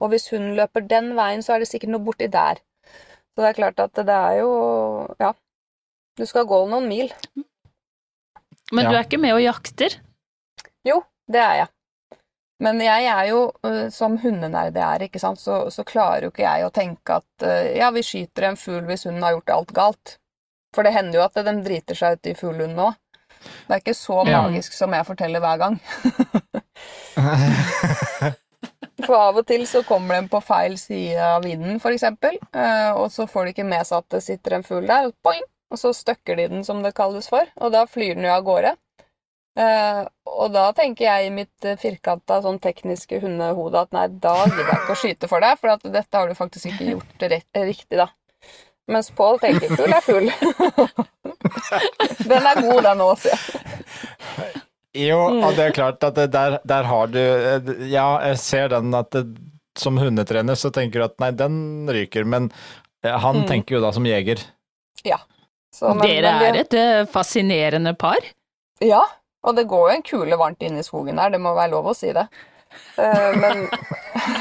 [0.00, 2.64] Og hvis hun løper den veien, så er det sikkert noe borti der.
[3.36, 4.52] Så det er klart at det er jo
[5.20, 5.34] Ja.
[6.16, 7.12] Du skal gå noen mil.
[8.72, 10.00] Men du er ikke med og jakter?
[10.82, 11.68] Jo, det er jeg.
[12.64, 16.30] Men jeg er jo, øh, som hundenerd jeg er, ikke sant, så, så klarer jo
[16.32, 19.52] ikke jeg å tenke at øh, ja, vi skyter en fugl hvis hunden har gjort
[19.58, 20.14] alt galt.
[20.76, 22.96] For det hender jo at de driter seg ut i fuglehunden òg.
[23.68, 24.40] Det er ikke så Ja.
[24.46, 25.76] magisk som jeg forteller hver gang.
[29.06, 33.10] For av og til så kommer de på feil side av vinden, f.eks., eh, og
[33.12, 35.78] så får de ikke med seg at det sitter en fugl der, og boing, og
[35.80, 38.72] så støkker de den, som det kalles for, og da flyr den jo av gårde.
[39.56, 44.34] Eh, og da tenker jeg i mitt uh, firkanta sånn tekniske hundehode at nei, da
[44.44, 47.24] gidder jeg ikke å skyte for deg, for at dette har du faktisk ikke gjort
[47.32, 48.10] rett, riktig, da.
[48.92, 50.28] Mens Pål tenker fugl er fugl.
[52.30, 54.62] den er god, den òg, sier jeg.
[55.06, 58.94] Jo, og det er klart at der, der har du eh, Ja, jeg ser den
[58.96, 59.24] at det,
[59.76, 61.58] som hundetrener så tenker du at nei, den
[61.92, 62.50] ryker, men
[63.04, 63.48] eh, han Mm.
[63.50, 64.40] tenker jo da som jeger.
[65.76, 68.22] Så, men- Dere men er et eh, fascinerende par.
[68.80, 69.02] Ja,
[69.46, 71.86] og det går jo en kule varmt inn i skogen her, det må være lov
[71.92, 72.26] å si det.
[72.98, 73.68] Eh, men,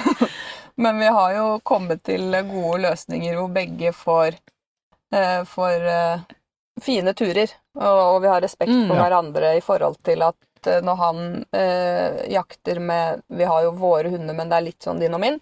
[0.84, 4.40] men vi har jo kommet til gode løsninger hvor begge får,
[5.14, 6.26] eh, får eh,
[6.82, 8.88] fine turer, og, og vi har respekt Mm.
[8.90, 9.04] for Ja.
[9.06, 10.36] hverandre i forhold til at
[10.66, 11.18] når han
[12.34, 15.36] jakter med Vi har jo våre hunder, men det er litt sånn din og min.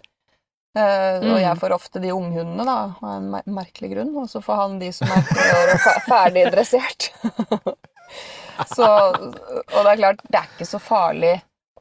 [0.76, 1.38] Og Mm.
[1.40, 4.10] jeg får ofte de unghundene, da, av en mer- merkelig grunn.
[4.20, 7.08] Og så får han de som er tre år og ferdig dressert.
[8.70, 11.34] så, og det er klart, det er ikke så farlig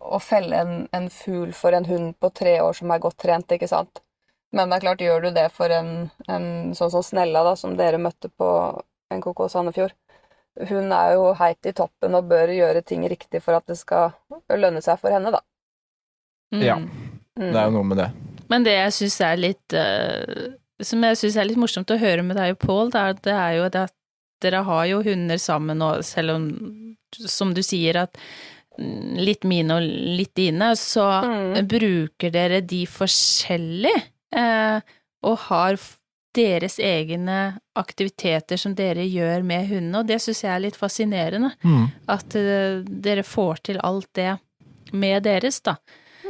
[0.04, 3.52] å felle en, en fugl for en hund på tre år som er godt trent,
[3.56, 4.02] ikke sant.
[4.54, 5.94] Men det er klart, gjør du det for en,
[6.30, 6.48] en
[6.78, 8.50] sånn som Snella, da, som dere møtte på
[9.14, 9.96] NKK Sandefjord.
[10.70, 14.12] Hun er jo heit i toppen og bør gjøre ting riktig for at det skal
[14.54, 15.40] lønne seg for henne, da.
[16.54, 16.62] Mm.
[16.62, 16.76] Ja.
[16.78, 17.48] Mm.
[17.50, 18.10] Det er jo noe med det.
[18.52, 20.52] Men det jeg syns er litt uh,
[20.86, 23.34] Som jeg syns er litt morsomt å høre med deg og Pål, det, er- det
[23.34, 23.94] er jo det at
[24.44, 26.50] dere har jo hunder sammen, og selv om,
[27.16, 28.20] som du sier, at
[29.22, 29.84] litt mine og
[30.18, 31.68] litt dine, så Mm.
[31.70, 33.94] bruker dere de forskjellig,
[34.34, 34.80] eh,
[35.24, 35.78] og har
[36.34, 41.52] deres egne aktiviteter som dere gjør med hundene, og det syns jeg er litt fascinerende.
[41.64, 41.84] Mm.
[42.10, 44.40] At uh, dere får til alt det
[44.94, 45.76] med deres, da.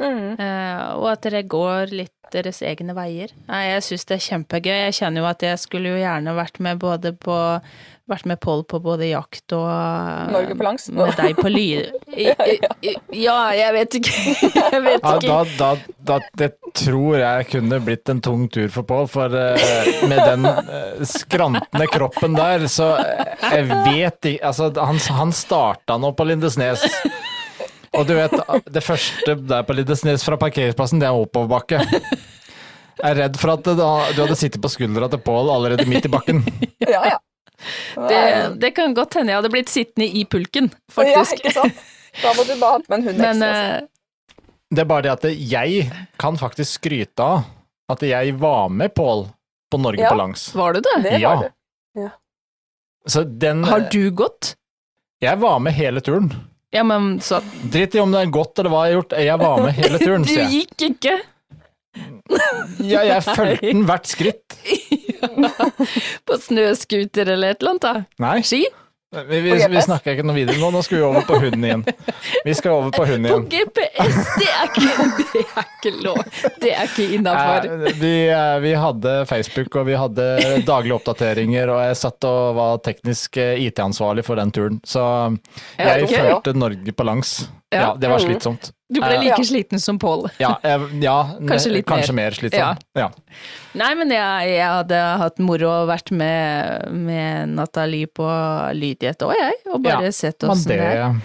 [0.00, 0.36] Mm.
[0.40, 3.32] Eh, og at dere går litt deres egne veier.
[3.46, 4.76] Nei, jeg syns det er kjempegøy.
[4.88, 7.36] Jeg kjenner jo at jeg skulle jo gjerne vært med både på
[8.10, 10.90] vært med Pål på både jakt og Norge på langs.
[10.92, 11.66] Med deg på ly...
[13.14, 14.12] Ja, jeg vet ikke.
[14.74, 15.70] Jeg vet Ja, da, da,
[16.04, 20.46] da, det tror jeg kunne blitt en tung tur for Pål, for eh, med den
[20.48, 26.26] eh, skrantende kroppen der, så eh, jeg vet ikke Altså, han, han starta nå på
[26.28, 26.84] Lindesnes.
[27.94, 28.32] Og du vet,
[28.74, 31.80] det første der på Lindesnes fra parkeringsplassen, det er oppoverbakke.
[32.94, 36.12] Jeg er redd for at du hadde sittet på skuldra til Pål allerede midt i
[36.12, 36.42] bakken.
[36.84, 37.18] Ja, ja.
[37.96, 38.20] Det,
[38.60, 41.38] det kan godt hende jeg hadde blitt sittende i pulken, faktisk.
[41.38, 41.78] Ja, ikke sant?
[42.20, 43.76] Da må du bare hatt med en hund Men ekstra.
[43.78, 43.86] eh,
[44.74, 45.24] Det er bare det at
[45.54, 45.86] jeg
[46.20, 47.46] kan faktisk skryte av
[47.94, 49.24] at jeg var med Pål
[49.72, 50.10] på Norge Ja.
[50.12, 50.48] på langs.
[50.54, 50.94] var du det?
[51.06, 51.34] det ja.
[51.34, 52.10] var du.
[53.06, 54.54] Så den Har du gått?
[55.24, 56.30] Jeg var med hele turen.
[56.74, 57.38] Ja, men så
[57.70, 60.00] Drit i om det er godt eller hva jeg har gjort, jeg var med hele
[60.02, 60.50] turen, sier jeg.
[60.50, 61.14] Du gikk ikke?
[62.82, 64.56] Ja, jeg fulgte den hvert skritt.
[66.26, 68.24] På snøscooter eller et eller annet, da?
[68.24, 68.64] Nei, Ski?
[69.28, 71.84] Vi, vi, vi snakker ikke noe videre nå, nå skal vi over på hunden igjen.
[72.44, 73.44] Vi skal over på hunden igjen.
[73.44, 73.52] På.
[73.52, 76.20] GPS, det er ikke, det er ikke lov.
[76.62, 77.68] Det er ikke innafor.
[78.00, 80.28] Vi, eh, vi hadde Facebook og vi hadde
[80.66, 84.80] daglige oppdateringer, og jeg satt og var teknisk eh, IT-ansvarlig for den turen.
[84.84, 85.04] Så
[85.78, 86.58] Ja, jeg følte ja.
[86.58, 87.36] Norge på langs.
[87.74, 87.94] Ja.
[87.98, 88.70] det var slitsomt.
[88.94, 89.46] Du ble eh, like Ja.
[89.48, 90.28] sliten som Pål.
[90.38, 91.16] Ja, ja
[91.50, 92.30] Kanskje litt kanskje mer.
[92.30, 92.78] mer slitsom.
[92.98, 93.08] Ja.
[93.74, 98.28] Nei, men jeg, jeg hadde hatt moro og vært med, med Nathalie på
[98.78, 99.60] Lydighet òg, jeg.
[99.72, 101.18] Og bare Ja, sett åssen det er.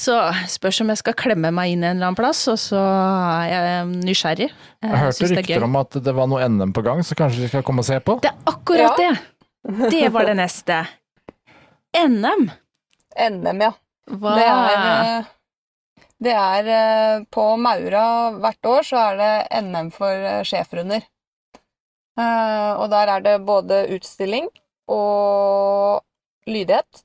[0.00, 0.14] Så
[0.48, 3.88] spørs om jeg skal klemme meg inn en eller annen plass, og så er jeg
[4.06, 4.46] nysgjerrig.
[4.84, 5.36] Jeg hørte er gøy.
[5.40, 7.88] rykter om at det var noe NM på gang, så kanskje vi skal komme og
[7.88, 8.16] se på?
[8.22, 9.10] Det er akkurat det!
[9.92, 10.78] Det var det neste.
[12.00, 12.46] NM.
[13.18, 13.72] NM, ja.
[14.10, 15.28] Hva Det er, eh,
[16.24, 18.04] det er eh, På Maura
[18.40, 21.06] hvert år så er det NM for eh, schæferhunder.
[22.20, 24.50] Eh, Og der er det både utstilling
[24.88, 26.02] og
[26.46, 27.04] lydighet.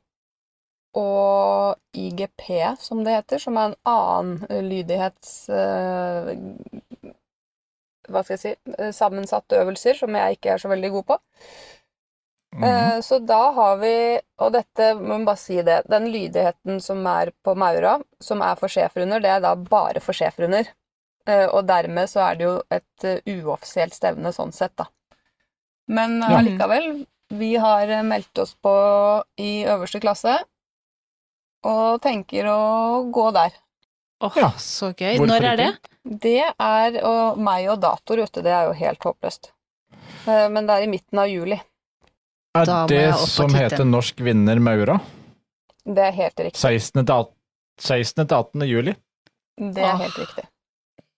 [0.96, 2.44] Og IGP,
[2.80, 5.34] som det heter, som er en annen lydighets...
[8.06, 11.18] Hva skal jeg si Sammensatte øvelser som jeg ikke er så veldig god på.
[12.56, 12.64] Mhm.
[12.64, 17.06] Eh, Så da har vi, og dette må vi bare si det, den lydigheten som
[17.08, 20.68] er på Maura, som er for schæferhunder, det er da bare for schæferhunder.
[21.28, 24.86] Eh, Og dermed så er det jo et eh, uoffisielt stevne sånn sett, da.
[25.88, 27.06] Men allikevel, Ja.
[27.38, 30.38] vi har meldt oss på i øverste klasse,
[31.66, 33.52] og tenker å gå der.
[34.22, 34.50] Åh, Ja.
[34.58, 35.18] så gøy.
[35.18, 35.80] Hvorfor Når er det?
[36.06, 39.52] Det er og meg og dator, vet du, det er jo helt håpløst.
[40.28, 41.60] Eh, Men det er i midten av juli.
[42.56, 43.64] Er da det som titte.
[43.64, 45.00] heter Norsk vinner Maura?
[45.86, 46.60] Det er helt riktig.
[46.62, 47.06] 16.
[47.06, 47.26] til
[47.82, 48.28] 16.
[48.28, 48.66] til 18.
[48.70, 48.94] juli?
[49.60, 50.02] Det er Åh.
[50.06, 50.46] helt riktig.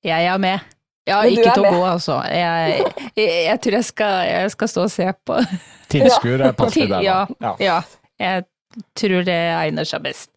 [0.05, 0.59] Jeg er med.
[1.07, 2.17] Ja, ikke til å gå, altså.
[2.27, 2.81] Jeg,
[3.15, 5.37] jeg, jeg tror jeg skal, jeg skal stå og se på.
[5.93, 7.19] Tilskuer er passelig der, Ja.
[7.39, 7.53] da.
[7.63, 7.77] Ja.
[7.77, 7.77] Ja,
[8.19, 10.33] jeg tror det egner seg best.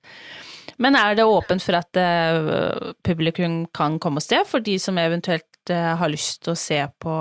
[0.80, 4.96] Men er det åpent for at uh, publikum kan komme og se, for de som
[5.02, 7.16] eventuelt uh, har lyst til å se på,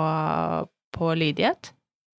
[0.96, 1.72] på lydighet?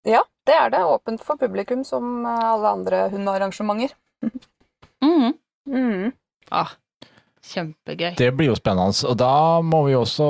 [0.06, 0.80] Ja, det er det.
[0.84, 3.94] Åpent for publikum som eh, alle andre hundearrangementer.
[5.02, 5.32] Mhm.
[5.68, 6.12] Mm.
[6.50, 6.72] Ah,
[7.46, 8.16] kjempegøy.
[8.18, 10.26] Det blir jo spennende, og da må vi også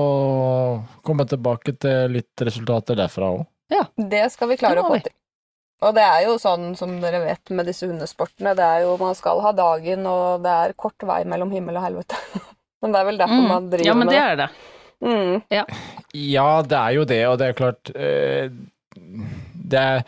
[1.05, 3.47] komme tilbake til litt resultater derfra òg.
[3.97, 5.13] Det skal vi klare å få til.
[5.83, 9.17] Og det er jo sånn som dere vet med disse hundesportene, det er jo man
[9.19, 12.21] skal ha dagen, og det er kort vei mellom himmel og helvete.
[12.85, 13.49] Men det er vel derfor Mm.
[13.49, 14.23] man driver med Ja, men det det.
[14.23, 14.51] er det.
[15.03, 15.43] Mm.
[16.15, 18.51] Ja, det er jo det, og det er klart eh,
[19.63, 20.05] det, er,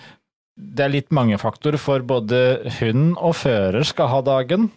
[0.57, 2.41] det er litt mange faktorer, for både
[2.81, 4.71] hund og fører skal ha dagen,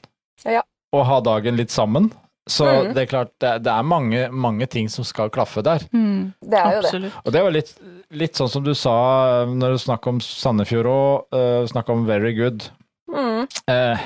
[0.45, 0.63] Ja.
[0.93, 2.11] og ha dagen litt sammen.
[2.47, 2.93] Så mm.
[2.95, 5.83] det er klart, det, det er mange, mange ting som skal klaffe der.
[5.91, 7.09] Mm, Det er jo det.
[7.25, 7.73] Og det var litt,
[8.15, 8.95] litt sånn som du sa
[9.43, 12.69] eh, når du snakket om Sandefjord òg, uh, snakka om very good.
[13.11, 13.49] Mm.
[13.67, 13.99] Uh,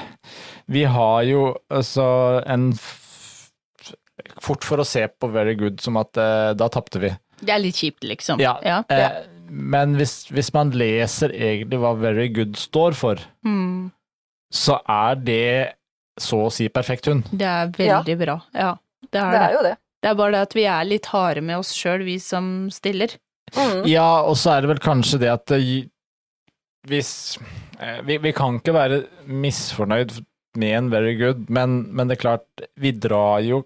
[0.74, 2.08] vi har jo altså
[2.50, 2.98] en f
[4.42, 7.10] Fort for å se på very good som at uh, da tapte vi.
[7.42, 8.42] Det er litt kjipt, liksom.
[8.42, 8.54] Ja.
[8.62, 8.82] ja.
[8.86, 13.92] Eh, men hvis, hvis man leser egentlig hva very good står for, Mm,
[14.52, 15.74] så er det
[16.20, 17.24] så å si perfekt hund.
[17.32, 18.36] det er veldig bra.
[18.54, 18.74] Ja,
[19.12, 19.46] det er Det det.
[19.50, 19.76] er jo det.
[20.02, 23.14] Det er bare det at vi er litt harde med oss sjøl, vi som stiller.
[23.56, 23.86] Mm.
[23.88, 25.62] Ja, og så er det vel kanskje det at det,
[26.90, 27.38] hvis
[27.80, 30.16] eh, vi, vi kan ikke være misfornøyd
[30.58, 33.62] med en very good, men, men det er klart, vi drar jo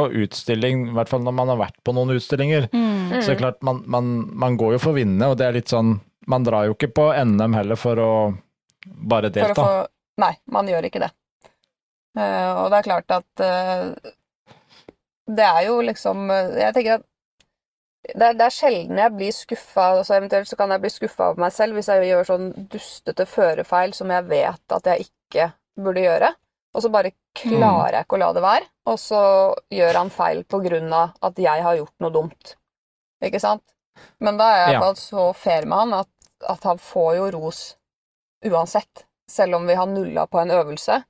[0.00, 3.18] på utstilling, i hvert fall når man har vært på noen utstillinger, Mm.
[3.20, 4.10] så det er klart, man, man,
[4.46, 5.98] man går jo for å vinne, og det er litt sånn
[6.30, 8.10] Man drar jo ikke på NM heller for å
[8.86, 9.62] bare For å delta.
[9.64, 11.08] få Nei, man gjør ikke det.
[12.18, 14.10] Uh, og det er klart at uh,
[15.30, 16.26] det er jo liksom
[16.58, 17.06] Jeg tenker at
[18.16, 21.28] det er, det er sjelden jeg blir skuffa, altså eventuelt så kan jeg bli skuffa
[21.30, 25.50] over meg selv hvis jeg gjør sånn dustete førefeil som jeg vet at jeg ikke
[25.80, 26.30] burde gjøre,
[26.74, 29.20] og så bare klarer jeg ikke å la det være, og så
[29.74, 32.54] gjør han feil på grunn av at jeg har gjort noe dumt.
[33.22, 33.62] Ikke sant?
[34.22, 34.92] Men da er jeg Ja.
[34.94, 36.08] så fair med han at,
[36.48, 37.76] at han får jo ros
[38.46, 41.02] uansett, selv om vi har nulla på en øvelse,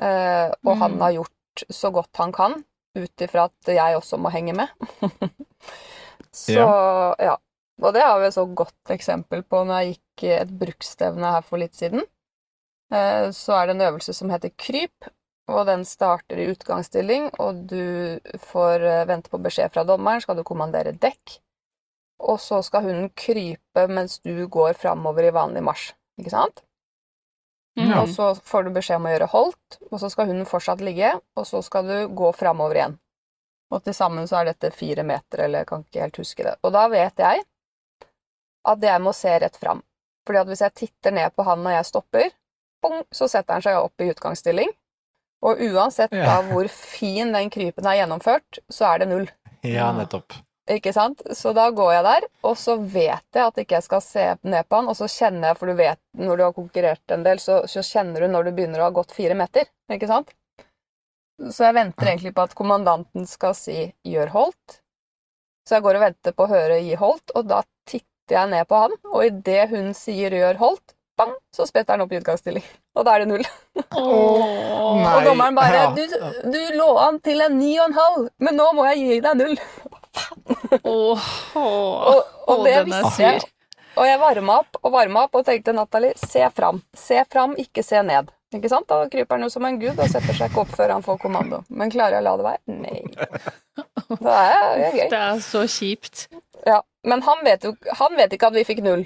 [0.00, 1.00] eh, og han Mm.
[1.00, 2.64] har gjort så godt han kan,
[2.96, 4.68] ut ifra at jeg også må henge med.
[6.32, 6.52] så
[7.18, 7.36] ja.
[7.82, 11.42] Og det har vi et så godt eksempel på når jeg gikk et bruksstevne her
[11.46, 12.02] for litt siden.
[12.90, 15.10] Eh, Så er det en øvelse som heter kryp,
[15.50, 20.36] og den starter i utgangsstilling, og du får eh, vente på beskjed fra dommeren, skal
[20.38, 21.38] du kommandere dekk,
[22.20, 26.64] og så skal hunden krype mens du går framover i vanlig marsj, ikke sant?
[27.78, 27.92] Mm.
[28.00, 31.14] Og så får du beskjed om å gjøre holdt, og så skal hunden fortsatt ligge,
[31.38, 32.98] og så skal du gå framover igjen.
[33.70, 36.56] Og til sammen så er dette fire meter, eller jeg kan ikke helt huske det.
[36.66, 37.44] Og da vet jeg
[38.70, 39.80] at jeg må se rett fram.
[40.26, 42.32] Fordi at hvis jeg titter ned på han når jeg stopper,
[42.82, 44.70] bong, så setter han seg opp i utgangsstilling.
[45.42, 46.26] Og uansett Ja.
[46.26, 49.28] da hvor fin den krypen er gjennomført, så er det null.
[49.64, 50.36] Ja, nettopp.
[50.70, 51.22] Ikke sant?
[51.34, 54.68] Så da går jeg der, og så vet jeg at ikke jeg skal se ned
[54.68, 57.40] på han, og så kjenner jeg, for du vet når du har konkurrert en del,
[57.42, 60.30] så, så kjenner du når du begynner å ha gått fire meter, ikke sant?
[61.40, 64.78] Så jeg venter egentlig på at kommandanten skal si 'gjør holdt'.
[65.66, 68.68] Så jeg går og venter på å høre 'gi holdt', og da titter jeg ned
[68.68, 72.64] på han, og idet hun sier 'gjør holdt', bang, så spretter han opp i utgangsstilling.
[72.96, 73.46] Og da er det null.
[74.00, 75.14] Åh.
[75.14, 75.92] Og dommeren bare ja.
[75.94, 76.02] du,
[76.50, 79.40] 'Du lå an til en ni og en halv, men nå må jeg gi deg
[79.40, 79.60] null'.
[80.82, 83.46] Åh, Og, og det visste jeg.
[83.98, 86.82] Og jeg varma opp og varma opp og tenkte Natalie, se fram.
[86.96, 88.30] Se fram, ikke se ned.
[88.54, 88.88] Ikke sant?
[88.90, 91.18] Da kryper han jo som en gud og setter seg ikke opp før han får
[91.22, 91.62] kommando.
[91.68, 92.78] Men klarer jeg å la det være?
[92.80, 93.02] Nei.
[94.10, 95.04] Det er, det er gøy.
[95.12, 96.24] Det er så kjipt.
[96.66, 96.80] Ja.
[97.06, 99.04] Men han vet jo han vet ikke at vi fikk null.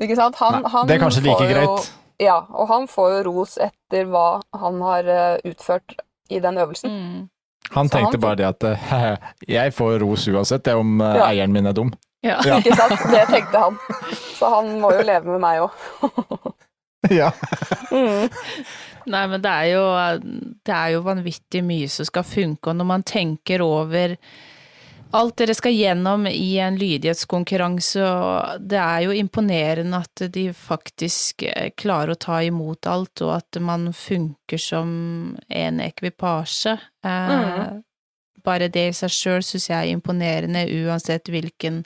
[0.00, 0.36] Ikke sant?
[0.40, 1.90] Han, Nei, han det er kanskje like jo- greit.
[2.22, 5.96] Ja, og han får jo ros etter hva han har eh, utført
[6.30, 6.90] i den øvelsen.
[6.92, 7.28] Mm.
[7.74, 9.16] Han Så tenkte han, bare det at eh,
[9.56, 11.26] jeg får ros uansett det om eh, Ja.
[11.32, 11.92] eieren min er dum.
[12.22, 12.38] Ja.
[12.46, 12.58] Ja.
[12.62, 13.00] Ikke sant?
[13.10, 13.78] Det tenkte han.
[14.38, 16.52] Så han må jo leve med meg òg.
[17.20, 17.32] ja.
[17.90, 18.28] Mm.
[19.10, 19.82] Nei, men det er jo
[20.62, 24.14] Det er jo vanvittig mye som skal funke, og når man tenker over
[25.12, 31.42] alt dere skal gjennom i en lydighetskonkurranse, og det er jo imponerende at de faktisk
[31.48, 34.92] eh, klarer å ta imot alt, og at man funker som
[35.48, 36.78] en ekvipasje.
[37.04, 37.82] Eh, Mm.
[38.42, 41.84] Bare det i seg sjøl syns jeg er imponerende, uansett hvilken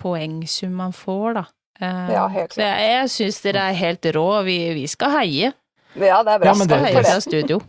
[0.00, 1.42] poengsum man får, da.
[1.80, 5.52] Eh, Ja, helt så jeg, jeg syns dere er helt rå, vi, vi skal heie.
[6.00, 6.48] Ja, det er bra.
[6.48, 7.60] Ja, men Skal heie fra studio.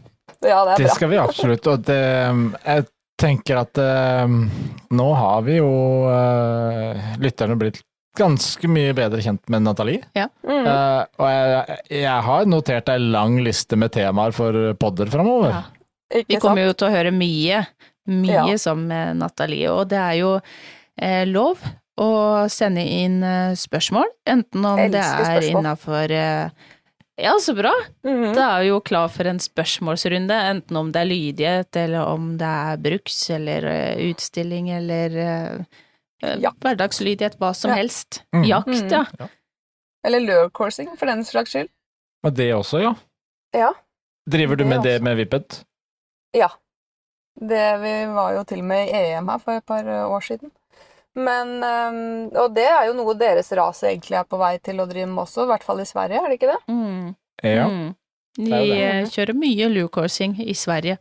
[0.42, 1.68] Ja, det er Det skal vi absolutt.
[1.68, 2.86] Og det, jeg
[3.22, 4.34] tenker at eh,
[4.98, 5.72] nå har vi jo
[6.12, 7.80] eh, lytterne blitt
[8.18, 10.02] ganske mye bedre kjent med Nathalie.
[10.18, 10.66] Mm.
[10.68, 15.54] Eh, og jeg, jeg har notert ei lang liste med temaer for podder framover.
[15.56, 16.24] Ja.
[16.28, 17.62] Vi kommer jo til å høre mye,
[18.12, 18.58] mye Ja.
[18.60, 20.34] som Nathalie, og det er jo
[21.00, 21.62] eh, lov
[22.02, 22.10] å
[22.52, 26.70] sende inn eh, spørsmål, enten om det er innafor eh,
[27.20, 27.72] Ja, så bra!
[28.08, 28.32] Mhm.
[28.34, 32.38] Da er vi jo klar for en spørsmålsrunde, enten om det er lydighet, eller om
[32.40, 35.66] det er bruks, eller eh, utstilling, eller uh,
[36.42, 36.52] ja.
[36.64, 37.76] Hverdagslydighet, hva som Ja.
[37.82, 38.24] helst.
[38.34, 38.44] Mm.
[38.48, 39.04] Jakt, ja.
[40.08, 41.70] Eller lure-coursing, for den slags skyld.
[42.24, 42.94] Og det også, ja.
[43.54, 43.74] Ja.
[44.30, 45.04] Driver du Det med det også.
[45.04, 45.60] med Vippet?
[46.38, 46.48] Ja.
[47.42, 50.22] Det, vi var jo til og med i EM her for et par eh, år
[50.26, 50.52] siden.
[51.16, 54.86] Men ehm, Og det er jo noe deres rase egentlig er på vei til å
[54.88, 56.62] drive med også, i hvert fall i Sverige, er det ikke det?
[56.72, 57.16] Mm.
[57.44, 57.66] Ja.
[57.68, 57.90] Mm.
[58.38, 60.98] De eh, kjører mye lure-coursing i Sverige.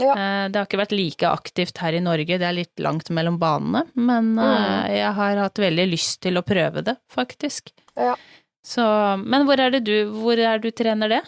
[0.00, 0.14] Ja.
[0.14, 3.36] Eh, Det har ikke vært like aktivt her i Norge, det er litt langt mellom
[3.38, 4.40] banene, men Mm.
[4.46, 7.68] eh, jeg har hatt veldig lyst til å prøve det, faktisk.
[7.96, 8.16] Ja.
[8.64, 8.82] Så,
[9.26, 11.20] men hvor er det du, hvor er du trener det?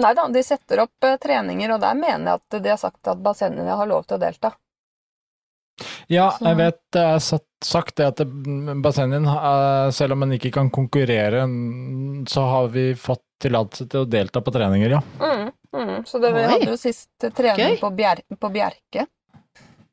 [0.00, 3.20] Nei da, de setter opp treninger, og der mener jeg at de har sagt at
[3.22, 4.50] bassengene har lov til å delta.
[6.12, 7.20] Ja, jeg vet jeg har
[7.64, 11.42] sagt det at det- eh, selv om en ikke kan konkurrere,
[12.28, 15.00] så har vi fått tillatelse til å delta på treninger, ja.
[15.20, 16.04] Mm, mm.
[16.06, 16.48] Så det, vi Oi.
[16.52, 19.06] hadde jo sist trening på, Bjer på Bjerke.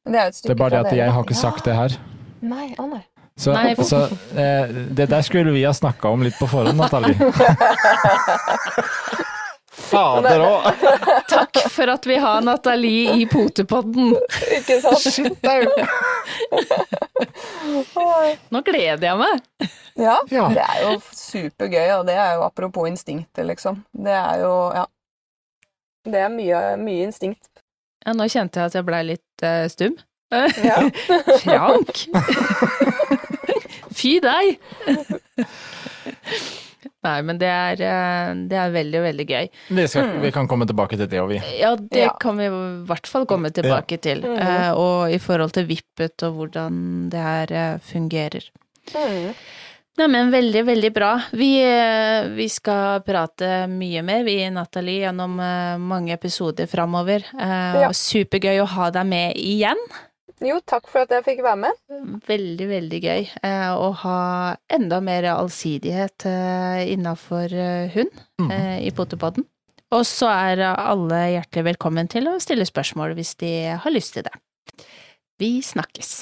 [0.05, 1.89] Det er et Det er bare det at jeg har ikke sagt det her.
[2.41, 3.03] Nei, å nei.
[3.37, 4.03] Så, Nei, for- så
[4.37, 7.15] eh, det der skulle vi ha snakka om litt på forhånd, Nathalie.
[9.81, 10.67] Fader òg!
[11.31, 14.13] Takk for at vi har Nathalie i potepodden.
[14.57, 15.01] Ikke sant?
[15.01, 15.37] Shit!
[18.51, 19.43] Nå gleder jeg meg.
[19.99, 20.47] Ja, Ja.
[20.55, 23.81] det er jo supergøy, og det er jo apropos instinktet, liksom.
[23.91, 24.85] Det er jo, ja.
[26.07, 27.45] Det er mye, mye instinkt
[28.01, 29.93] Ja, nå kjente jeg at jeg blei litt uh, stum.
[30.31, 30.79] Ja.
[31.43, 32.05] Frank!
[34.01, 34.57] Fy deg!
[37.01, 39.47] Nei, men det er, eh, det er veldig, veldig gøy.
[39.73, 41.39] Vi, skal, vi kan komme tilbake til det, og vi.
[41.57, 42.11] Ja, det Ja.
[42.21, 44.21] kan vi i hvert fall komme tilbake til.
[44.21, 44.37] Mm.
[44.37, 48.45] Uh, og i forhold til Vippet og hvordan det her eh, fungerer.
[48.93, 49.33] Mm.
[49.99, 51.09] Neimen, veldig, veldig bra.
[51.35, 51.49] Vi,
[52.37, 55.35] vi skal prate mye mer, vi, Nathalie, gjennom
[55.83, 57.25] mange episoder framover.
[57.35, 57.89] Eh, Ja.
[57.91, 59.81] Supergøy å ha deg med igjen.
[60.41, 61.81] Jo, takk for at jeg fikk være med.
[62.25, 64.21] Veldig, veldig gøy eh, å ha
[64.73, 68.09] enda mer allsidighet eh, innafor eh, hund
[68.41, 68.49] mm.
[68.49, 69.45] eh, i Potepodden.
[69.91, 74.25] Og så er alle hjertelig velkommen til å stille spørsmål hvis de har lyst til
[74.25, 74.33] det.
[75.41, 76.21] Vi snakkes.